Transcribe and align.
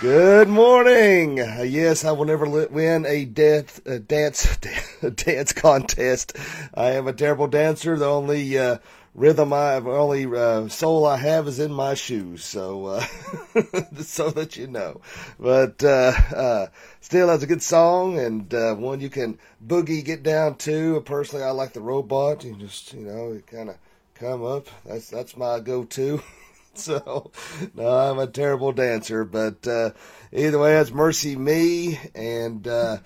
Good 0.00 0.46
morning. 0.46 1.40
Uh, 1.40 1.62
yes, 1.62 2.04
I 2.04 2.12
will 2.12 2.24
never 2.24 2.46
win 2.68 3.04
a, 3.04 3.24
dance, 3.24 3.80
a 3.84 3.98
dance 3.98 4.56
a 5.02 5.10
dance 5.10 5.52
contest. 5.52 6.36
I 6.72 6.92
am 6.92 7.08
a 7.08 7.12
terrible 7.12 7.48
dancer. 7.48 7.98
The 7.98 8.06
only 8.06 8.56
uh, 8.56 8.78
rhythm 9.16 9.52
I 9.52 9.72
have, 9.72 9.88
only 9.88 10.24
uh, 10.26 10.68
soul 10.68 11.04
I 11.04 11.16
have 11.16 11.48
is 11.48 11.58
in 11.58 11.72
my 11.72 11.94
shoes. 11.94 12.44
So, 12.44 12.86
uh, 12.86 13.00
so 14.00 14.30
that 14.30 14.56
you 14.56 14.68
know. 14.68 15.00
But 15.40 15.82
uh, 15.82 16.12
uh, 16.32 16.66
still, 17.00 17.26
that's 17.26 17.42
a 17.42 17.48
good 17.48 17.62
song 17.62 18.20
and 18.20 18.52
one 18.80 19.00
you 19.00 19.10
can 19.10 19.36
boogie 19.66 20.04
get 20.04 20.22
down 20.22 20.58
to. 20.58 21.00
Personally, 21.00 21.44
I 21.44 21.50
like 21.50 21.72
the 21.72 21.80
robot. 21.80 22.44
You 22.44 22.54
just 22.54 22.92
you 22.92 23.00
know, 23.00 23.32
you 23.32 23.42
kind 23.44 23.70
of 23.70 23.76
come 24.14 24.44
up. 24.44 24.68
That's 24.84 25.10
that's 25.10 25.36
my 25.36 25.58
go-to. 25.58 26.22
so 26.74 27.30
no, 27.74 27.88
I'm 27.88 28.18
a 28.18 28.26
terrible 28.26 28.72
dancer. 28.72 29.24
But 29.24 29.66
uh, 29.66 29.90
either 30.32 30.58
way, 30.58 30.76
it's 30.76 30.90
MercyMe 30.90 31.98
and 32.14 32.66
uh, 32.66 32.98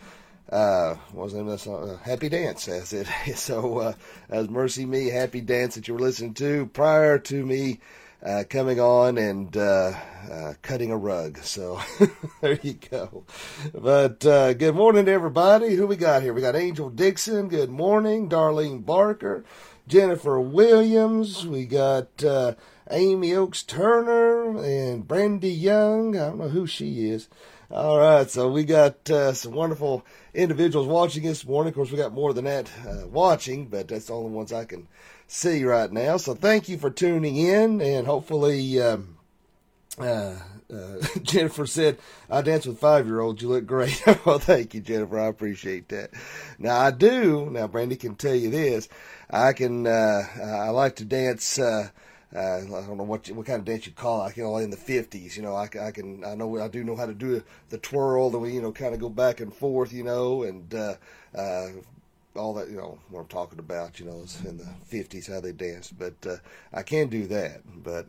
uh, 0.50 0.94
what 1.12 1.24
was 1.24 1.32
the 1.32 1.38
name 1.38 1.48
of 1.48 1.52
that 1.52 1.64
song? 1.64 1.90
Uh, 1.90 1.96
Happy 1.98 2.28
Dance. 2.28 2.66
That's 2.66 2.92
it. 2.92 3.08
So 3.36 3.78
uh, 3.78 3.92
as 4.28 4.48
MercyMe, 4.48 5.10
Happy 5.10 5.40
Dance 5.40 5.74
that 5.76 5.88
you 5.88 5.94
were 5.94 6.00
listening 6.00 6.34
to 6.34 6.66
prior 6.66 7.18
to 7.18 7.46
me. 7.46 7.80
Uh, 8.24 8.44
coming 8.48 8.78
on 8.78 9.18
and 9.18 9.56
uh, 9.56 9.92
uh, 10.30 10.54
cutting 10.62 10.92
a 10.92 10.96
rug. 10.96 11.38
So 11.38 11.80
there 12.40 12.56
you 12.62 12.74
go. 12.74 13.24
But 13.74 14.24
uh, 14.24 14.52
good 14.52 14.76
morning 14.76 15.06
to 15.06 15.10
everybody. 15.10 15.74
Who 15.74 15.88
we 15.88 15.96
got 15.96 16.22
here? 16.22 16.32
We 16.32 16.40
got 16.40 16.54
Angel 16.54 16.88
Dixon. 16.88 17.48
Good 17.48 17.70
morning. 17.70 18.28
Darlene 18.28 18.86
Barker. 18.86 19.44
Jennifer 19.88 20.40
Williams. 20.40 21.44
We 21.44 21.66
got 21.66 22.22
uh, 22.22 22.54
Amy 22.88 23.34
Oaks 23.34 23.64
Turner 23.64 24.56
and 24.62 25.08
Brandy 25.08 25.52
Young. 25.52 26.16
I 26.16 26.28
don't 26.28 26.38
know 26.38 26.48
who 26.48 26.68
she 26.68 27.08
is. 27.08 27.28
All 27.72 27.98
right, 27.98 28.30
so 28.30 28.50
we 28.50 28.64
got 28.64 29.08
uh, 29.10 29.32
some 29.32 29.52
wonderful 29.52 30.04
individuals 30.34 30.86
watching 30.86 31.22
this 31.22 31.46
morning. 31.46 31.70
Of 31.70 31.74
course, 31.74 31.90
we 31.90 31.96
got 31.96 32.12
more 32.12 32.34
than 32.34 32.44
that 32.44 32.70
uh, 32.86 33.06
watching, 33.08 33.66
but 33.66 33.88
that's 33.88 34.06
the 34.06 34.12
only 34.12 34.30
ones 34.30 34.52
I 34.52 34.66
can 34.66 34.88
see 35.26 35.64
right 35.64 35.90
now. 35.90 36.16
So 36.16 36.34
thank 36.34 36.68
you 36.68 36.78
for 36.78 36.90
tuning 36.90 37.36
in, 37.36 37.80
and 37.80 38.06
hopefully, 38.06 38.80
um, 38.80 39.16
uh, 39.98 40.34
uh 40.72 40.96
Jennifer 41.22 41.66
said, 41.66 41.98
I 42.30 42.42
dance 42.42 42.66
with 42.66 42.78
five 42.78 43.06
year 43.06 43.20
olds. 43.20 43.42
You 43.42 43.48
look 43.48 43.66
great. 43.66 44.02
well, 44.24 44.38
thank 44.38 44.74
you, 44.74 44.80
Jennifer. 44.80 45.18
I 45.18 45.26
appreciate 45.26 45.88
that. 45.88 46.10
Now, 46.58 46.80
I 46.80 46.90
do. 46.90 47.48
Now, 47.50 47.66
Brandy 47.66 47.96
can 47.96 48.14
tell 48.14 48.34
you 48.34 48.50
this. 48.50 48.88
I 49.30 49.52
can, 49.52 49.86
uh, 49.86 50.22
I 50.42 50.70
like 50.70 50.96
to 50.96 51.04
dance, 51.04 51.58
uh, 51.58 51.88
uh, 52.34 52.38
I 52.38 52.60
don't 52.62 52.96
know 52.96 53.04
what 53.04 53.28
what 53.30 53.46
kind 53.46 53.58
of 53.58 53.66
dance 53.66 53.86
you 53.86 53.92
call 53.92 54.26
it. 54.26 54.36
You 54.36 54.44
know, 54.44 54.56
in 54.56 54.70
the 54.70 54.76
fifties, 54.76 55.36
you 55.36 55.42
know, 55.42 55.54
I, 55.54 55.68
I 55.80 55.90
can 55.90 56.24
I 56.24 56.34
know 56.34 56.58
I 56.58 56.68
do 56.68 56.82
know 56.82 56.96
how 56.96 57.04
to 57.04 57.12
do 57.12 57.42
the 57.68 57.78
twirl, 57.78 58.30
the 58.30 58.40
you 58.44 58.62
know, 58.62 58.72
kind 58.72 58.94
of 58.94 59.00
go 59.00 59.10
back 59.10 59.40
and 59.40 59.52
forth, 59.52 59.92
you 59.92 60.02
know, 60.02 60.42
and 60.42 60.74
uh, 60.74 60.94
uh, 61.36 61.68
all 62.36 62.54
that, 62.54 62.68
you 62.68 62.76
know, 62.76 62.98
what 63.10 63.20
I'm 63.20 63.26
talking 63.26 63.58
about, 63.58 64.00
you 64.00 64.06
know, 64.06 64.24
in 64.46 64.58
the 64.58 64.68
fifties 64.84 65.26
how 65.26 65.40
they 65.40 65.52
danced. 65.52 65.98
But 65.98 66.14
uh, 66.26 66.36
I 66.72 66.82
can 66.82 67.08
do 67.08 67.26
that, 67.28 67.62
but 67.82 68.06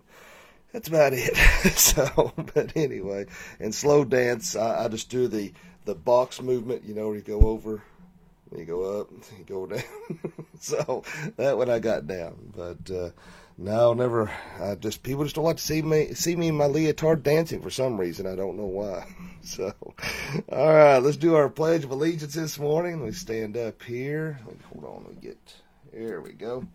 that's 0.72 0.88
about 0.88 1.14
it. 1.14 1.36
so, 1.78 2.34
but 2.54 2.76
anyway, 2.76 3.26
and 3.60 3.74
slow 3.74 4.04
dance, 4.06 4.56
I, 4.56 4.86
I 4.86 4.88
just 4.88 5.10
do 5.10 5.28
the 5.28 5.54
the 5.86 5.96
box 5.96 6.42
movement, 6.42 6.84
you 6.86 6.94
know, 6.94 7.08
where 7.08 7.18
you 7.18 7.22
go 7.22 7.42
over 7.42 7.84
you 8.58 8.66
go 8.66 9.02
up, 9.02 9.10
you 9.38 9.44
go 9.46 9.66
down. 9.66 9.84
so 10.60 11.04
that 11.38 11.58
one 11.58 11.70
I 11.70 11.80
got 11.80 12.08
down, 12.08 12.36
but 12.56 12.92
uh, 12.94 13.10
no, 13.58 13.94
never. 13.94 14.32
I 14.60 14.76
just 14.76 15.04
people 15.04 15.24
just 15.24 15.36
don't 15.36 15.46
like 15.46 15.58
to 15.58 15.64
see 15.64 15.82
me 15.82 16.14
see 16.14 16.36
me 16.36 16.50
in 16.50 16.58
my 16.58 16.66
leotard 16.66 17.24
dancing 17.24 17.62
for 17.62 17.70
some 17.70 18.00
reason. 18.00 18.28
I 18.28 18.36
don't 18.36 18.58
know 18.58 18.66
why. 18.66 19.06
So, 19.46 19.74
all 20.54 20.74
right, 20.74 21.00
let's 21.00 21.18
do 21.18 21.36
our 21.36 21.50
pledge 21.50 21.84
of 21.84 21.92
allegiance 21.92 22.34
this 22.34 22.58
morning. 22.58 23.02
Let 23.02 23.08
me 23.08 23.12
stand 23.12 23.58
up 23.58 23.84
here. 23.84 24.40
Hold 24.72 24.86
on, 24.86 25.04
let 25.04 25.16
me 25.16 25.22
get. 25.22 25.56
Here 25.92 26.22
we 26.22 26.32
go. 26.32 26.66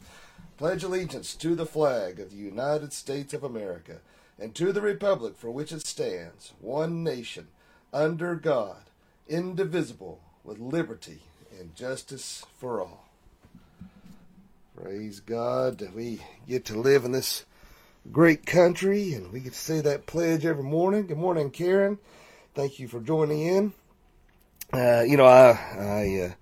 Pledge 0.59 0.85
allegiance 0.85 1.35
to 1.37 1.55
the 1.55 1.65
flag 1.65 2.21
of 2.21 2.29
the 2.29 2.37
United 2.37 2.93
States 2.93 3.33
of 3.33 3.43
America 3.43 4.01
and 4.39 4.55
to 4.55 4.71
the 4.71 4.83
republic 4.83 5.35
for 5.39 5.51
which 5.51 5.73
it 5.73 5.87
stands, 5.87 6.53
one 6.61 7.03
nation, 7.03 7.49
under 7.91 8.35
God, 8.35 8.91
indivisible, 9.27 10.21
with 10.45 10.59
liberty 10.59 11.23
and 11.59 11.75
justice 11.75 12.45
for 12.59 12.83
all. 12.83 13.08
Praise 14.81 15.19
God 15.19 15.79
that 15.79 15.93
we 15.93 16.21
get 16.47 16.67
to 16.67 16.79
live 16.79 17.05
in 17.05 17.11
this 17.11 17.45
great 18.13 18.47
country 18.47 19.13
and 19.13 19.33
we 19.33 19.41
get 19.41 19.53
to 19.53 19.59
say 19.59 19.81
that 19.81 20.07
pledge 20.07 20.47
every 20.47 20.63
morning. 20.63 21.09
Good 21.09 21.19
morning, 21.19 21.51
Karen. 21.51 21.99
Thank 22.55 22.79
you 22.79 22.87
for 22.87 23.01
joining 23.01 23.41
in. 23.41 23.73
Uh, 24.73 25.01
you 25.01 25.17
know, 25.17 25.27
I, 25.27 25.51
I 25.51 26.29
uh, 26.29 26.33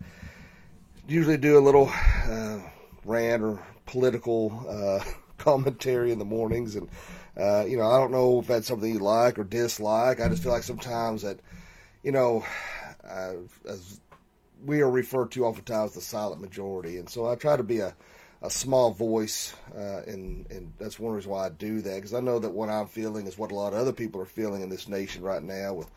usually 1.08 1.38
do 1.38 1.58
a 1.58 1.64
little 1.64 1.90
uh, 2.28 2.58
rant 3.06 3.42
or 3.42 3.62
political 3.86 4.66
uh, 4.68 5.02
commentary 5.38 6.12
in 6.12 6.18
the 6.18 6.26
mornings, 6.26 6.76
and 6.76 6.90
uh, 7.40 7.64
you 7.64 7.78
know, 7.78 7.90
I 7.90 7.98
don't 7.98 8.12
know 8.12 8.40
if 8.40 8.48
that's 8.48 8.66
something 8.66 8.92
you 8.92 8.98
like 8.98 9.38
or 9.38 9.44
dislike. 9.44 10.20
I 10.20 10.28
just 10.28 10.42
feel 10.42 10.52
like 10.52 10.62
sometimes 10.62 11.22
that, 11.22 11.40
you 12.02 12.12
know, 12.12 12.44
uh, 13.02 13.32
as 13.66 13.98
we 14.62 14.82
are 14.82 14.90
referred 14.90 15.30
to 15.32 15.46
oftentimes 15.46 15.94
the 15.94 16.02
silent 16.02 16.42
majority, 16.42 16.98
and 16.98 17.08
so 17.08 17.26
I 17.26 17.34
try 17.36 17.56
to 17.56 17.62
be 17.62 17.78
a 17.78 17.94
a 18.42 18.50
small 18.50 18.92
voice, 18.92 19.54
uh, 19.74 20.02
and 20.06 20.46
and 20.50 20.72
that's 20.78 20.98
one 20.98 21.14
reason 21.14 21.30
why 21.30 21.46
I 21.46 21.48
do 21.48 21.80
that 21.80 21.94
because 21.96 22.14
I 22.14 22.20
know 22.20 22.38
that 22.38 22.50
what 22.50 22.68
I'm 22.68 22.86
feeling 22.86 23.26
is 23.26 23.38
what 23.38 23.50
a 23.50 23.54
lot 23.54 23.72
of 23.72 23.78
other 23.78 23.92
people 23.92 24.20
are 24.20 24.26
feeling 24.26 24.62
in 24.62 24.68
this 24.68 24.88
nation 24.88 25.22
right 25.22 25.42
now 25.42 25.74
with 25.74 25.90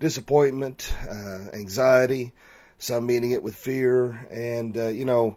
disappointment, 0.00 0.92
uh, 1.08 1.50
anxiety, 1.52 2.32
some 2.78 3.06
meeting 3.06 3.32
it 3.32 3.42
with 3.42 3.54
fear, 3.54 4.26
and 4.30 4.76
uh, 4.76 4.88
you 4.88 5.04
know, 5.04 5.36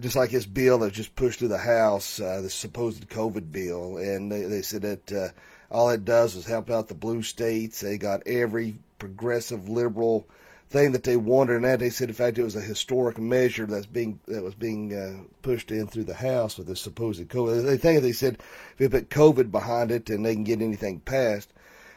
just 0.00 0.16
like 0.16 0.30
this 0.30 0.46
bill 0.46 0.78
that 0.78 0.92
just 0.92 1.14
pushed 1.14 1.38
through 1.38 1.48
the 1.48 1.58
House, 1.58 2.18
uh, 2.18 2.40
the 2.40 2.50
supposed 2.50 3.08
COVID 3.08 3.52
bill, 3.52 3.98
and 3.98 4.32
they, 4.32 4.42
they 4.42 4.62
said 4.62 4.82
that 4.82 5.12
uh, 5.12 5.28
all 5.70 5.90
it 5.90 6.04
does 6.04 6.34
is 6.36 6.46
help 6.46 6.70
out 6.70 6.88
the 6.88 6.94
blue 6.94 7.22
states. 7.22 7.80
They 7.80 7.98
got 7.98 8.26
every 8.26 8.76
progressive 8.98 9.68
liberal 9.68 10.26
thing 10.72 10.92
that 10.92 11.04
they 11.04 11.16
wanted, 11.16 11.56
and 11.56 11.64
that 11.64 11.78
they 11.78 11.90
said, 11.90 12.08
in 12.08 12.14
fact, 12.14 12.38
it 12.38 12.42
was 12.42 12.56
a 12.56 12.60
historic 12.60 13.18
measure 13.18 13.66
that's 13.66 13.86
being 13.86 14.18
that 14.26 14.42
was 14.42 14.54
being 14.54 14.94
uh, 14.94 15.22
pushed 15.42 15.70
in 15.70 15.86
through 15.86 16.04
the 16.04 16.14
House 16.14 16.58
with 16.58 16.66
this 16.66 16.80
supposed 16.80 17.28
COVID. 17.28 17.64
They 17.64 17.76
think 17.76 18.02
they 18.02 18.12
said 18.12 18.38
if 18.78 18.78
they 18.78 18.88
put 18.88 19.10
COVID 19.10 19.50
behind 19.50 19.90
it, 19.90 20.10
and 20.10 20.24
they 20.24 20.34
can 20.34 20.44
get 20.44 20.62
anything 20.62 21.00
passed, 21.00 21.52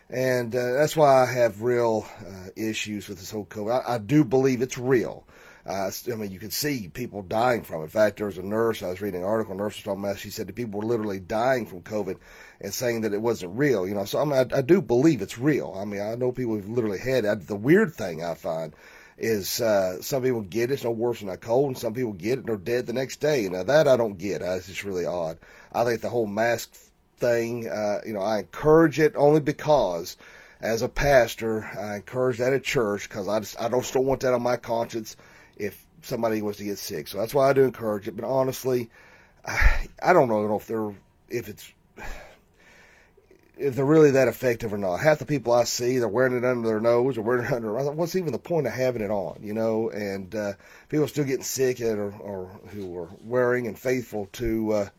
and 0.09 0.55
uh, 0.55 0.73
that's 0.73 0.95
why 0.95 1.23
I 1.23 1.31
have 1.31 1.61
real 1.61 2.05
uh, 2.19 2.49
issues 2.55 3.07
with 3.07 3.19
this 3.19 3.31
whole 3.31 3.45
COVID. 3.45 3.83
I, 3.87 3.95
I 3.95 3.97
do 3.97 4.23
believe 4.23 4.61
it's 4.61 4.77
real. 4.77 5.25
Uh, 5.67 5.89
I 6.11 6.15
mean, 6.15 6.31
you 6.31 6.37
could 6.37 6.53
see 6.53 6.89
people 6.89 7.23
dying 7.23 7.63
from 7.63 7.81
it. 7.81 7.85
In 7.85 7.89
fact, 7.89 8.17
there 8.17 8.27
was 8.27 8.37
a 8.37 8.43
nurse, 8.43 8.83
I 8.83 8.89
was 8.89 9.01
reading 9.01 9.21
an 9.21 9.27
article, 9.27 9.55
a 9.55 9.57
nurse 9.57 9.77
was 9.77 9.83
talking 9.83 10.03
about, 10.03 10.19
she 10.19 10.29
said 10.29 10.47
that 10.47 10.55
people 10.55 10.79
were 10.79 10.85
literally 10.85 11.19
dying 11.19 11.65
from 11.65 11.81
COVID 11.81 12.17
and 12.61 12.71
saying 12.71 13.01
that 13.01 13.13
it 13.13 13.21
wasn't 13.21 13.57
real, 13.57 13.87
you 13.87 13.95
know. 13.95 14.05
So 14.05 14.21
I, 14.21 14.25
mean, 14.25 14.33
I, 14.53 14.57
I 14.57 14.61
do 14.61 14.79
believe 14.79 15.23
it's 15.23 15.39
real. 15.39 15.75
I 15.75 15.85
mean, 15.85 16.01
I 16.01 16.13
know 16.15 16.31
people 16.31 16.53
who've 16.53 16.69
literally 16.69 16.99
had 16.99 17.25
it. 17.25 17.47
The 17.47 17.55
weird 17.55 17.95
thing 17.95 18.23
I 18.23 18.35
find 18.35 18.75
is 19.17 19.59
uh, 19.59 20.01
some 20.03 20.21
people 20.21 20.41
get 20.41 20.69
it, 20.69 20.75
it's 20.75 20.83
no 20.83 20.91
worse 20.91 21.21
than 21.21 21.29
a 21.29 21.37
cold, 21.37 21.69
and 21.69 21.77
some 21.77 21.95
people 21.95 22.13
get 22.13 22.33
it 22.33 22.39
and 22.39 22.47
they're 22.47 22.57
dead 22.57 22.85
the 22.85 22.93
next 22.93 23.19
day. 23.19 23.49
Now, 23.49 23.63
that 23.63 23.87
I 23.87 23.97
don't 23.97 24.19
get. 24.19 24.43
It's 24.43 24.67
just 24.67 24.83
really 24.83 25.05
odd. 25.05 25.39
I 25.73 25.83
think 25.83 26.01
the 26.01 26.09
whole 26.09 26.27
mask 26.27 26.75
thing, 27.17 27.67
uh, 27.67 28.01
you 28.05 28.13
know, 28.13 28.21
I 28.21 28.39
encourage 28.39 28.99
it 28.99 29.13
only 29.15 29.39
because 29.39 30.15
as 30.61 30.83
a 30.83 30.89
pastor, 30.89 31.63
I 31.63 31.95
encourage 31.95 32.37
that 32.37 32.53
at 32.53 32.63
church 32.63 33.09
because 33.09 33.27
I 33.27 33.39
just 33.39 33.59
I 33.59 33.67
don't 33.67 33.85
still 33.85 34.03
want 34.03 34.21
that 34.21 34.33
on 34.33 34.43
my 34.43 34.57
conscience 34.57 35.15
if 35.57 35.85
somebody 36.01 36.41
was 36.41 36.57
to 36.57 36.63
get 36.63 36.77
sick. 36.77 37.07
So 37.07 37.17
that's 37.17 37.33
why 37.33 37.49
I 37.49 37.53
do 37.53 37.63
encourage 37.63 38.07
it. 38.07 38.15
But 38.15 38.25
honestly, 38.25 38.89
I, 39.45 39.87
I 40.01 40.13
don't 40.13 40.27
know 40.27 40.55
if 40.55 40.67
they're 40.67 40.93
if 41.29 41.47
it's 41.47 41.71
if 43.57 43.75
they're 43.75 43.85
really 43.85 44.11
that 44.11 44.27
effective 44.27 44.73
or 44.73 44.77
not. 44.77 44.97
Half 44.97 45.19
the 45.19 45.25
people 45.25 45.53
I 45.53 45.63
see, 45.63 45.97
they're 45.97 46.07
wearing 46.07 46.37
it 46.37 46.45
under 46.45 46.67
their 46.67 46.79
nose 46.79 47.17
or 47.17 47.21
wearing 47.21 47.45
it 47.45 47.51
under. 47.51 47.73
What's 47.91 48.15
even 48.15 48.33
the 48.33 48.39
point 48.39 48.67
of 48.67 48.73
having 48.73 49.01
it 49.01 49.11
on? 49.11 49.39
You 49.41 49.53
know, 49.53 49.89
and 49.89 50.33
uh, 50.35 50.53
people 50.89 51.07
still 51.07 51.23
getting 51.23 51.43
sick 51.43 51.79
at 51.81 51.97
or, 51.97 52.11
or 52.11 52.47
who 52.69 52.97
are 52.97 53.09
wearing 53.23 53.67
and 53.67 53.77
faithful 53.77 54.27
to. 54.33 54.71
Uh, 54.73 54.89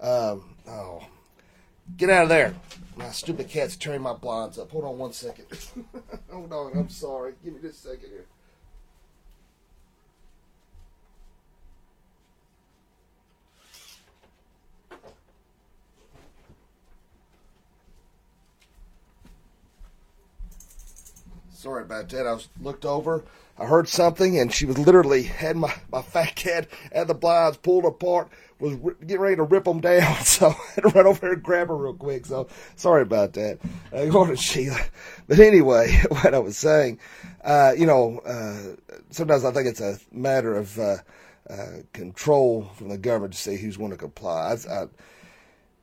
um, 0.00 0.54
oh, 0.68 1.02
get 1.96 2.10
out 2.10 2.24
of 2.24 2.28
there! 2.28 2.54
My 2.96 3.10
stupid 3.10 3.48
cat's 3.48 3.76
tearing 3.76 4.02
my 4.02 4.12
blinds 4.12 4.58
up. 4.58 4.70
Hold 4.70 4.84
on 4.84 4.98
one 4.98 5.12
second. 5.12 5.46
Hold 6.30 6.52
on, 6.52 6.78
I'm 6.78 6.88
sorry. 6.88 7.34
Give 7.44 7.54
me 7.54 7.60
just 7.60 7.84
a 7.84 7.88
second 7.90 8.10
here. 8.10 8.26
Sorry 21.58 21.82
about 21.82 22.08
that. 22.10 22.24
I 22.24 22.34
was 22.34 22.48
looked 22.60 22.84
over. 22.84 23.24
I 23.58 23.66
heard 23.66 23.88
something, 23.88 24.38
and 24.38 24.54
she 24.54 24.64
was 24.64 24.78
literally 24.78 25.24
had 25.24 25.56
my, 25.56 25.74
my 25.90 26.02
fat 26.02 26.36
cat 26.36 26.68
at 26.92 27.08
the 27.08 27.14
blinds 27.14 27.56
pulled 27.56 27.84
apart, 27.84 28.28
was 28.60 28.74
r- 28.74 28.92
getting 29.00 29.18
ready 29.18 29.34
to 29.34 29.42
rip 29.42 29.64
them 29.64 29.80
down. 29.80 30.18
So 30.24 30.50
I 30.50 30.72
had 30.76 30.82
to 30.82 30.88
run 30.90 31.08
over 31.08 31.26
here 31.26 31.32
and 31.32 31.42
grab 31.42 31.66
her 31.66 31.76
real 31.76 31.94
quick. 31.94 32.26
So 32.26 32.46
sorry 32.76 33.02
about 33.02 33.32
that. 33.32 33.58
Uh, 33.92 34.04
good 34.04 34.12
morning, 34.12 34.36
Sheila. 34.36 34.80
But 35.26 35.40
anyway, 35.40 36.00
what 36.08 36.32
I 36.32 36.38
was 36.38 36.56
saying, 36.56 37.00
uh, 37.42 37.72
you 37.76 37.86
know, 37.86 38.20
uh, 38.20 38.94
sometimes 39.10 39.44
I 39.44 39.50
think 39.50 39.66
it's 39.66 39.80
a 39.80 39.98
matter 40.12 40.56
of 40.56 40.78
uh, 40.78 40.98
uh, 41.50 41.66
control 41.92 42.70
from 42.76 42.88
the 42.88 42.98
government 42.98 43.32
to 43.32 43.38
say 43.40 43.56
who's 43.56 43.76
going 43.76 43.90
to 43.90 43.96
comply. 43.96 44.54
I, 44.54 44.72
I, 44.72 44.86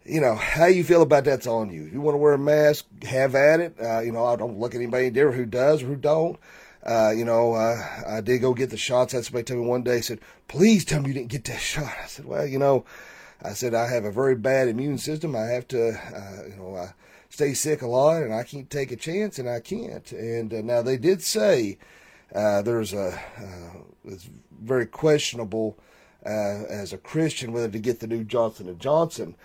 you 0.06 0.22
know, 0.22 0.36
how 0.36 0.68
you 0.68 0.84
feel 0.84 1.02
about 1.02 1.24
that's 1.24 1.48
on 1.48 1.72
you. 1.72 1.88
If 1.88 1.94
you 1.94 2.00
want 2.00 2.14
to 2.14 2.20
wear 2.20 2.34
a 2.34 2.38
mask, 2.38 2.86
have 3.04 3.34
at 3.34 3.60
it. 3.60 3.76
Uh, 3.82 4.02
you 4.02 4.12
know, 4.12 4.26
I 4.26 4.36
don't 4.36 4.60
look 4.60 4.76
at 4.76 4.82
anybody 4.82 5.10
different 5.10 5.38
who 5.38 5.46
does 5.46 5.82
or 5.82 5.88
who 5.88 5.96
don't. 5.96 6.38
Uh, 6.86 7.12
you 7.16 7.26
know, 7.26 7.54
uh, 7.54 7.84
I 8.08 8.22
did 8.22 8.40
go 8.40 8.54
get 8.54 8.70
the 8.70 8.78
shots. 8.78 9.14
Had 9.14 9.26
somebody 9.26 9.44
tell 9.44 9.58
me 9.58 9.66
one 9.66 9.82
day, 9.82 10.02
said, 10.02 10.20
please 10.48 10.86
tell 10.86 11.02
me 11.02 11.08
you 11.08 11.14
didn't 11.16 11.32
get 11.32 11.46
that 11.46 11.60
shot. 11.60 11.92
I 12.04 12.06
said, 12.06 12.26
well, 12.26 12.46
you 12.46 12.60
know, 12.60 12.86
I 13.42 13.54
said, 13.54 13.74
I 13.74 13.88
have 13.88 14.06
a 14.06 14.12
very 14.12 14.36
bad 14.36 14.68
immune 14.68 15.00
system. 15.00 15.36
I 15.36 15.46
have 15.48 15.68
to, 15.70 15.90
uh, 15.90 16.48
you 16.48 16.56
know, 16.56 16.76
I 16.76 16.94
stay 17.30 17.56
sick 17.56 17.82
a 17.82 17.88
lot 17.88 18.22
and 18.22 18.34
I 18.34 18.44
can't 18.44 18.70
take 18.70 18.92
a 18.92 18.96
chance 18.96 19.40
and 19.40 19.50
I 19.50 19.60
can't. 19.60 20.10
And 20.12 20.54
uh, 20.54 20.62
now 20.62 20.84
they 20.84 20.98
did 20.98 21.24
say, 21.24 21.80
uh, 22.34 22.62
there's 22.62 22.94
a, 22.94 23.20
uh, 23.38 23.80
it's 24.06 24.30
very 24.62 24.86
questionable, 24.86 25.80
as 26.24 26.92
a 26.92 26.98
Christian 26.98 27.54
whether 27.54 27.70
to 27.70 27.78
get 27.78 28.00
the 28.00 28.08
new 28.08 28.24
Johnson 28.24 28.68
and 28.68 28.80
Johnson 28.80 29.36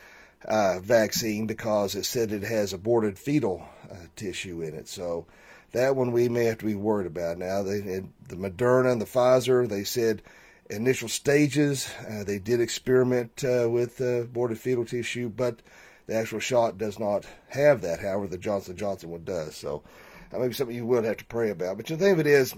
uh, 0.45 0.81
vaccine 0.81 1.47
because 1.47 1.95
it 1.95 2.05
said 2.05 2.33
it 2.33 2.43
has 2.43 2.73
aborted 2.73 3.19
fetal 3.19 3.65
uh, 3.91 3.97
tissue 4.17 4.63
in 4.63 4.75
it. 4.75 4.89
So 4.89 5.27
that 5.73 5.97
one 5.97 6.13
we 6.13 6.29
may 6.29 6.45
have 6.45 6.59
to 6.59 6.67
be 6.67 6.75
worried 6.75 7.07
about. 7.07 7.39
Now, 7.39 7.63
they, 7.63 7.81
the 7.81 8.37
Moderna 8.37 8.93
and 8.93 9.01
the 9.01 9.07
Pfizer, 9.07 9.69
they 9.69 9.85
said 9.85 10.23
initial 10.69 11.09
stages, 11.09 11.93
uh, 12.09 12.25
they 12.25 12.39
did 12.39 12.61
experiment 12.61 13.45
uh, 13.45 13.69
with 13.69 14.01
aborted 14.01 14.59
fetal 14.59 14.85
tissue, 14.85 15.29
but 15.29 15.61
the 16.07 16.17
actual 16.17 16.41
shot 16.41 16.77
does 16.77 16.99
not 16.99 17.25
have 17.49 17.83
that. 17.83 18.01
However, 18.01 18.27
the 18.27 18.39
Johnson 18.39 18.77
Johnson 18.77 19.11
one 19.11 19.25
does. 19.25 19.55
So 19.55 19.83
that 20.31 20.41
may 20.41 20.49
be 20.49 20.55
something 20.55 20.75
you 20.75 20.87
will 20.87 21.05
have 21.05 21.19
to 21.19 21.25
pray 21.25 21.51
about. 21.51 21.77
But 21.77 21.87
the 21.87 21.97
thing 21.97 22.15
of 22.15 22.19
it 22.19 22.27
is, 22.27 22.55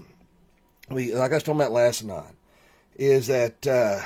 we 0.89 1.13
like 1.13 1.31
I 1.31 1.35
was 1.35 1.43
talking 1.43 1.61
about 1.61 1.71
last 1.71 2.03
night, 2.03 2.33
is 2.95 3.27
that 3.27 3.67
uh, 3.67 3.99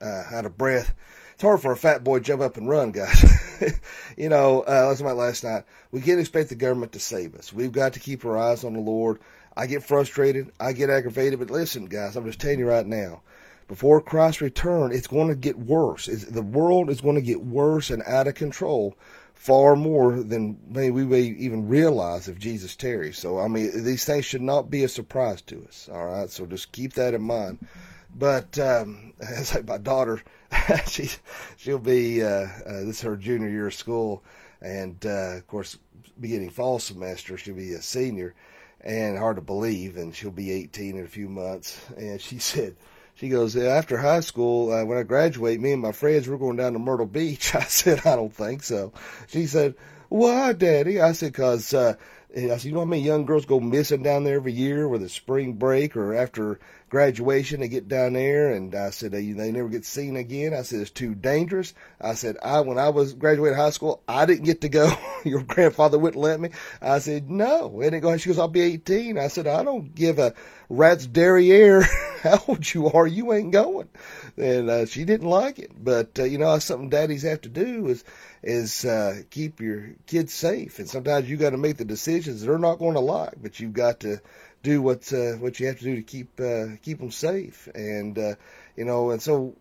uh, 0.00 0.24
out 0.32 0.46
of 0.46 0.58
breath 0.58 0.94
it's 1.42 1.48
hard 1.48 1.60
for 1.60 1.72
a 1.72 1.76
fat 1.76 2.04
boy 2.04 2.20
jump 2.20 2.40
up 2.40 2.56
and 2.56 2.68
run, 2.68 2.92
guys. 2.92 3.60
you 4.16 4.28
know, 4.28 4.60
uh, 4.60 4.88
that's 4.88 5.02
my 5.02 5.10
last 5.10 5.42
night. 5.42 5.64
We 5.90 6.00
can't 6.00 6.20
expect 6.20 6.50
the 6.50 6.54
government 6.54 6.92
to 6.92 7.00
save 7.00 7.34
us. 7.34 7.52
We've 7.52 7.72
got 7.72 7.94
to 7.94 7.98
keep 7.98 8.24
our 8.24 8.38
eyes 8.38 8.62
on 8.62 8.74
the 8.74 8.78
Lord. 8.78 9.18
I 9.56 9.66
get 9.66 9.82
frustrated. 9.82 10.52
I 10.60 10.72
get 10.72 10.88
aggravated. 10.88 11.40
But 11.40 11.50
listen, 11.50 11.86
guys, 11.86 12.14
I'm 12.14 12.26
just 12.26 12.38
telling 12.38 12.60
you 12.60 12.68
right 12.68 12.86
now. 12.86 13.22
Before 13.66 14.00
Christ's 14.00 14.40
return, 14.40 14.92
it's 14.92 15.08
going 15.08 15.30
to 15.30 15.34
get 15.34 15.58
worse. 15.58 16.06
It's, 16.06 16.26
the 16.26 16.42
world 16.42 16.90
is 16.90 17.00
going 17.00 17.16
to 17.16 17.20
get 17.20 17.42
worse 17.42 17.90
and 17.90 18.04
out 18.04 18.28
of 18.28 18.36
control 18.36 18.96
far 19.34 19.74
more 19.74 20.22
than 20.22 20.60
maybe 20.68 20.92
we 20.92 21.04
may 21.04 21.22
even 21.22 21.66
realize 21.66 22.28
if 22.28 22.38
Jesus 22.38 22.76
tarries. 22.76 23.18
So, 23.18 23.40
I 23.40 23.48
mean, 23.48 23.82
these 23.82 24.04
things 24.04 24.26
should 24.26 24.42
not 24.42 24.70
be 24.70 24.84
a 24.84 24.88
surprise 24.88 25.42
to 25.42 25.64
us. 25.66 25.88
All 25.92 26.06
right. 26.06 26.30
So 26.30 26.46
just 26.46 26.70
keep 26.70 26.92
that 26.92 27.14
in 27.14 27.22
mind. 27.22 27.66
But 28.14 28.58
um, 28.58 29.14
as 29.20 29.54
like 29.54 29.66
my 29.66 29.78
daughter, 29.78 30.22
she 30.86 31.08
she'll 31.56 31.78
be 31.78 32.22
uh, 32.22 32.46
uh, 32.66 32.80
this 32.84 32.96
is 32.96 33.02
her 33.02 33.16
junior 33.16 33.48
year 33.48 33.68
of 33.68 33.74
school, 33.74 34.22
and 34.60 34.96
uh, 35.04 35.36
of 35.36 35.46
course, 35.46 35.78
beginning 36.20 36.50
fall 36.50 36.78
semester, 36.78 37.36
she'll 37.36 37.54
be 37.54 37.72
a 37.72 37.82
senior, 37.82 38.34
and 38.80 39.18
hard 39.18 39.36
to 39.36 39.42
believe, 39.42 39.96
and 39.96 40.14
she'll 40.14 40.30
be 40.30 40.50
18 40.50 40.96
in 40.96 41.04
a 41.04 41.08
few 41.08 41.28
months. 41.28 41.78
And 41.96 42.20
she 42.20 42.38
said, 42.40 42.76
she 43.14 43.28
goes, 43.28 43.56
after 43.56 43.98
high 43.98 44.20
school, 44.20 44.72
uh, 44.72 44.84
when 44.84 44.98
I 44.98 45.02
graduate, 45.02 45.60
me 45.60 45.72
and 45.72 45.82
my 45.82 45.92
friends, 45.92 46.28
we're 46.28 46.38
going 46.38 46.56
down 46.56 46.72
to 46.72 46.78
Myrtle 46.78 47.06
Beach. 47.06 47.54
I 47.54 47.62
said, 47.64 48.06
I 48.06 48.16
don't 48.16 48.34
think 48.34 48.62
so. 48.62 48.92
She 49.28 49.46
said, 49.46 49.74
why, 50.08 50.52
Daddy? 50.52 51.00
I 51.00 51.12
said, 51.12 51.32
because 51.32 51.72
uh, 51.72 51.94
Eh, 52.34 52.46
I 52.46 52.56
said, 52.56 52.64
you 52.64 52.72
know 52.72 52.80
how 52.80 52.86
many 52.86 53.02
young 53.02 53.26
girls 53.26 53.44
go 53.44 53.60
missing 53.60 54.02
down 54.02 54.24
there 54.24 54.36
every 54.36 54.52
year 54.52 54.88
with 54.88 55.02
a 55.02 55.08
spring 55.08 55.52
break 55.54 55.96
or 55.96 56.14
after 56.14 56.60
graduation? 56.88 57.60
They 57.60 57.68
get 57.68 57.88
down 57.88 58.14
there, 58.14 58.52
and 58.52 58.74
I 58.74 58.88
said 58.88 59.12
they, 59.12 59.32
they 59.32 59.52
never 59.52 59.68
get 59.68 59.84
seen 59.84 60.16
again. 60.16 60.54
I 60.54 60.62
said 60.62 60.80
it's 60.80 60.90
too 60.90 61.14
dangerous. 61.14 61.74
I 62.00 62.14
said 62.14 62.38
I 62.42 62.60
when 62.60 62.78
I 62.78 62.88
was 62.88 63.12
graduating 63.12 63.58
high 63.58 63.70
school, 63.70 64.02
I 64.08 64.24
didn't 64.24 64.44
get 64.44 64.62
to 64.62 64.70
go. 64.70 64.90
Your 65.24 65.42
grandfather 65.42 65.98
wouldn't 65.98 66.22
let 66.22 66.40
me. 66.40 66.50
I 66.80 67.00
said 67.00 67.30
no. 67.30 67.82
And 67.82 67.94
it 67.94 68.00
goes. 68.00 68.22
She 68.22 68.30
goes, 68.30 68.38
I'll 68.38 68.48
be 68.48 68.62
18. 68.62 69.18
I 69.18 69.28
said 69.28 69.46
I 69.46 69.62
don't 69.62 69.94
give 69.94 70.18
a 70.18 70.32
rat's 70.70 71.06
derriere 71.06 71.82
how 72.22 72.42
old 72.48 72.72
you 72.72 72.90
are. 72.90 73.06
You 73.06 73.34
ain't 73.34 73.52
going. 73.52 73.90
And 74.36 74.70
uh, 74.70 74.86
she 74.86 75.04
didn't 75.04 75.28
like 75.28 75.58
it. 75.58 75.72
But 75.76 76.18
uh, 76.18 76.24
you 76.24 76.38
know, 76.38 76.58
something 76.58 76.88
daddies 76.88 77.22
have 77.22 77.42
to 77.42 77.48
do 77.48 77.88
is 77.88 78.04
is 78.42 78.84
uh, 78.84 79.22
keep 79.30 79.60
your 79.60 79.90
kids 80.06 80.32
safe. 80.32 80.78
And 80.78 80.88
sometimes 80.88 81.28
you 81.28 81.36
got 81.36 81.50
to 81.50 81.58
make 81.58 81.76
the 81.76 81.84
decisions 81.84 82.42
they're 82.42 82.58
not 82.58 82.78
going 82.78 82.94
to 82.94 83.00
like, 83.00 83.34
but 83.42 83.60
you've 83.60 83.74
got 83.74 84.00
to 84.00 84.20
do 84.62 84.80
what 84.80 85.12
uh, 85.12 85.32
what 85.34 85.60
you 85.60 85.66
have 85.66 85.78
to 85.78 85.84
do 85.84 85.96
to 85.96 86.02
keep 86.02 86.40
uh, 86.40 86.76
keep 86.82 86.98
them 86.98 87.10
safe. 87.10 87.68
And 87.74 88.18
uh, 88.18 88.34
you 88.76 88.84
know, 88.84 89.10
and 89.10 89.20
so 89.20 89.54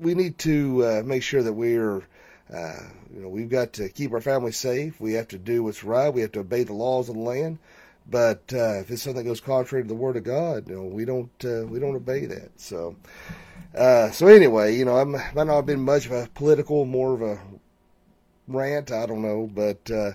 we 0.00 0.14
need 0.14 0.38
to 0.38 0.84
uh, 0.84 1.02
make 1.04 1.22
sure 1.22 1.42
that 1.42 1.52
we're 1.52 2.02
uh, 2.52 2.80
you 3.12 3.20
know 3.20 3.28
we've 3.28 3.50
got 3.50 3.74
to 3.74 3.88
keep 3.88 4.12
our 4.12 4.20
family 4.20 4.52
safe. 4.52 5.00
We 5.00 5.14
have 5.14 5.28
to 5.28 5.38
do 5.38 5.62
what's 5.62 5.84
right. 5.84 6.08
We 6.08 6.22
have 6.22 6.32
to 6.32 6.40
obey 6.40 6.64
the 6.64 6.74
laws 6.74 7.08
of 7.08 7.16
the 7.16 7.20
land. 7.20 7.58
But 8.08 8.52
uh, 8.52 8.80
if 8.80 8.90
it's 8.90 9.02
something 9.02 9.24
that 9.24 9.28
goes 9.28 9.40
contrary 9.40 9.84
to 9.84 9.88
the 9.88 9.94
Word 9.94 10.16
of 10.16 10.24
God, 10.24 10.68
you 10.68 10.76
know, 10.76 10.84
we 10.84 11.04
don't 11.04 11.30
uh, 11.44 11.66
we 11.66 11.78
don't 11.78 11.96
obey 11.96 12.26
that. 12.26 12.60
So, 12.60 12.96
uh, 13.76 14.10
so 14.10 14.26
anyway, 14.26 14.76
you 14.76 14.84
know, 14.84 14.96
I 14.96 15.04
might 15.04 15.34
not 15.34 15.56
have 15.56 15.66
been 15.66 15.80
much 15.80 16.06
of 16.06 16.12
a 16.12 16.28
political, 16.34 16.84
more 16.84 17.14
of 17.14 17.22
a 17.22 17.40
rant. 18.46 18.92
I 18.92 19.06
don't 19.06 19.22
know, 19.22 19.48
but 19.52 19.90
uh, 19.90 20.12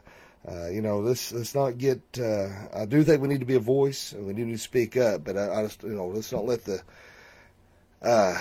uh, 0.48 0.68
you 0.70 0.82
know, 0.82 1.00
let's 1.00 1.32
let's 1.32 1.56
not 1.56 1.78
get. 1.78 2.02
Uh, 2.18 2.50
I 2.74 2.86
do 2.86 3.04
think 3.04 3.22
we 3.22 3.28
need 3.28 3.40
to 3.40 3.46
be 3.46 3.56
a 3.56 3.60
voice 3.60 4.14
and 4.14 4.26
we 4.26 4.34
need 4.34 4.52
to 4.52 4.58
speak 4.58 4.96
up, 4.96 5.24
but 5.24 5.36
I, 5.36 5.60
I 5.60 5.64
just 5.64 5.84
you 5.84 5.90
know 5.90 6.08
let's 6.08 6.32
not 6.32 6.46
let 6.46 6.66
the 6.66 6.82
uh, 8.02 8.38